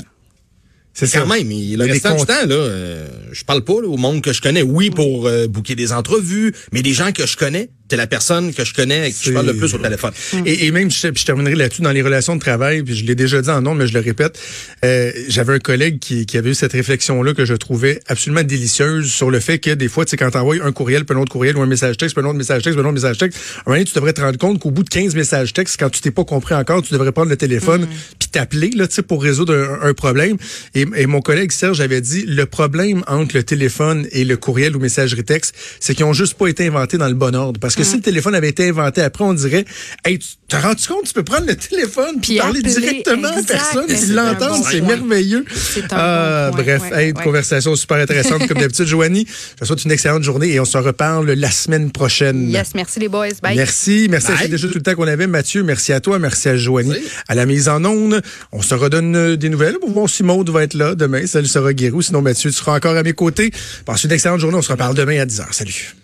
C'est 0.94 1.12
quand 1.12 1.26
même. 1.26 1.50
Le 1.50 1.86
restant 1.86 2.16
du 2.16 2.26
temps, 2.26 2.46
là, 2.46 2.56
euh, 2.56 3.08
je 3.32 3.44
parle 3.44 3.64
pas 3.64 3.74
au 3.74 3.98
monde 3.98 4.22
que 4.22 4.34
je 4.34 4.42
connais. 4.42 4.62
Oui, 4.62 4.90
pour 4.90 5.28
euh, 5.28 5.48
bouquer 5.48 5.76
des 5.76 5.94
entrevues, 5.94 6.54
mais 6.72 6.82
des 6.82 6.94
gens 6.94 7.12
que 7.12 7.26
je 7.26 7.38
connais, 7.38 7.70
c'est 7.92 7.98
la 7.98 8.08
personne 8.08 8.54
que 8.54 8.64
je 8.64 8.74
connais 8.74 9.10
et 9.10 9.12
que 9.12 9.18
je 9.22 9.32
parle 9.34 9.48
le 9.48 9.58
plus 9.58 9.74
au 9.74 9.78
téléphone. 9.78 10.14
Et, 10.46 10.72
même, 10.72 10.90
je, 10.90 11.08
je 11.14 11.26
terminerai 11.26 11.56
là-dessus, 11.56 11.82
dans 11.82 11.92
les 11.92 12.02
relations 12.02 12.38
de 12.38 12.40
travail, 12.40 12.84
puis 12.84 12.96
je 12.96 13.04
l'ai 13.04 13.16
déjà 13.16 13.42
dit 13.42 13.50
en 13.50 13.62
nom, 13.62 13.76
mais 13.76 13.86
je 13.86 13.94
le 13.94 14.00
répète, 14.00 14.40
euh, 14.86 15.12
j'avais 15.28 15.56
un 15.56 15.60
collègue 15.60 16.00
qui, 16.00 16.26
qui, 16.26 16.38
avait 16.38 16.52
eu 16.52 16.54
cette 16.54 16.72
réflexion-là 16.72 17.34
que 17.34 17.44
je 17.44 17.54
trouvais 17.54 18.00
absolument 18.08 18.44
délicieuse 18.44 19.12
sur 19.12 19.30
le 19.30 19.42
fait 19.42 19.60
que 19.60 19.72
des 19.72 19.90
fois, 19.90 20.06
tu 20.06 20.12
sais, 20.12 20.18
quand 20.18 20.32
t'envoies 20.32 20.64
un 20.64 20.72
courriel, 20.72 21.04
puis 21.04 21.18
un 21.18 21.20
autre 21.20 21.34
courriel, 21.34 21.58
ou 21.58 21.62
un 21.62 21.66
message 21.66 21.98
texte, 21.98 22.16
puis 22.16 22.26
un 22.26 22.30
autre 22.30 22.38
message 22.38 22.64
texte, 22.64 22.78
puis 22.78 22.86
un 22.86 22.88
autre 22.88 23.02
message 23.02 23.18
texte, 23.18 23.38
à 23.38 23.60
un 23.60 23.64
moment 23.66 23.76
donné, 23.76 23.86
tu 23.86 23.94
devrais 23.94 24.14
te 24.14 24.22
rendre 24.22 24.38
compte 24.38 24.60
qu'au 24.60 24.72
bout 24.72 24.84
de 24.84 24.90
15 24.90 25.14
messages 25.16 25.52
textes, 25.52 25.76
quand 25.78 25.90
tu 25.90 26.00
t'es 26.00 26.12
pas 26.12 26.24
compris 26.24 26.56
encore, 26.56 26.82
tu 26.82 26.94
devrais 26.94 27.12
prendre 27.12 27.30
le 27.30 27.36
téléphone, 27.36 27.82
mm. 27.82 27.90
puis 28.20 28.30
t'appeler, 28.30 28.70
là, 28.70 28.88
tu 28.88 28.96
sais, 28.96 29.02
pour 29.02 29.22
résoudre 29.22 29.54
un, 29.82 29.94
problème. 29.94 30.38
Et, 30.76 30.86
et, 30.96 31.08
mon 31.08 31.20
collègue 31.20 31.52
Serge 31.52 31.82
avait 31.82 32.00
dit, 32.00 32.24
le 32.26 32.46
problème 32.46 33.04
entre 33.08 33.36
le 33.36 33.44
téléphone 33.44 34.08
et 34.14 34.24
le 34.24 34.38
courriel 34.38 34.78
ou 34.78 34.80
messagerie 34.80 35.26
texte, 35.26 35.54
c'est 35.82 35.94
qu'ils 35.94 36.06
ont 36.06 36.14
juste 36.14 36.36
pas 36.36 36.48
été 36.48 36.66
inventés 36.66 36.98
dans 36.98 37.10
le 37.10 37.16
bon 37.16 37.36
ordre. 37.36 37.60
Parce 37.60 37.76
que 37.76 37.81
que 37.82 37.88
si 37.88 37.96
le 37.96 38.02
téléphone 38.02 38.36
avait 38.36 38.50
été 38.50 38.70
inventé 38.70 39.02
après, 39.02 39.24
on 39.24 39.34
dirait, 39.34 39.65
hey, 40.06 40.20
tu 40.20 40.28
te 40.48 40.56
rends 40.56 40.74
compte, 40.88 41.06
tu 41.06 41.13
peux 41.13 41.24
prendre 41.24 41.48
le 41.48 41.56
téléphone 41.56 42.20
puis 42.22 42.38
parler 42.38 42.62
directement 42.62 43.30
à 43.30 43.44
personne 43.44 43.89
et 43.89 44.06
l'entendre, 44.13 44.65
c'est 44.70 44.82
merveilleux. 44.82 45.46
Euh, 45.94 46.52
bref, 46.52 46.82
une 47.00 47.13
conversation 47.13 47.76
super 47.76 47.98
intéressante 47.98 48.48
comme 48.48 48.58
d'habitude. 48.58 48.86
Joanie, 48.91 49.26
je 49.28 49.62
te 49.62 49.65
souhaite 49.65 49.86
une 49.86 49.91
excellente 49.91 50.24
journée 50.24 50.50
et 50.50 50.60
on 50.60 50.65
se 50.65 50.78
reparle 50.78 51.32
la 51.32 51.52
semaine 51.52 51.91
prochaine. 51.91 52.50
Yes, 52.50 52.72
merci 52.76 53.00
les 53.00 53.08
boys. 53.08 53.28
Bye. 53.41 53.56
Merci, 53.56 54.08
merci. 54.10 54.32
C'est 54.39 54.48
déjà 54.50 54.67
tout 54.67 54.76
le 54.76 54.82
temps 54.82 54.96
qu'on 54.96 55.08
avait. 55.08 55.28
Mathieu, 55.28 55.63
merci 55.63 55.94
à 55.94 56.00
toi, 56.00 56.20
merci 56.20 56.50
à 56.50 56.58
Joanie 56.58 56.94
à 57.28 57.36
la 57.36 57.46
mise 57.46 57.70
en 57.70 57.84
onde. 57.86 58.22
On 58.52 58.62
se 58.62 58.76
redonne 58.76 59.15
euh, 59.15 59.38
des 59.38 59.50
nouvelles. 59.50 59.78
Bon, 59.88 60.08
si 60.08 60.24
Maud 60.24 60.50
va 60.50 60.63
être 60.63 60.74
là 60.74 60.96
demain, 60.96 61.26
ça 61.26 61.44
sera 61.44 61.74
Guérou. 61.74 62.02
Sinon, 62.02 62.22
Mathieu, 62.22 62.50
tu 62.52 62.58
seras 62.58 62.76
encore 62.76 62.96
à 62.96 63.04
mes 63.04 63.13
côtés. 63.13 63.52
Passe 63.86 64.04
une 64.04 64.12
excellente 64.12 64.39
journée. 64.39 64.58
On 64.58 64.62
se 64.62 64.72
reparle 64.72 64.96
demain 64.96 65.20
à 65.20 65.26
10h. 65.26 65.46
Salut. 65.52 65.96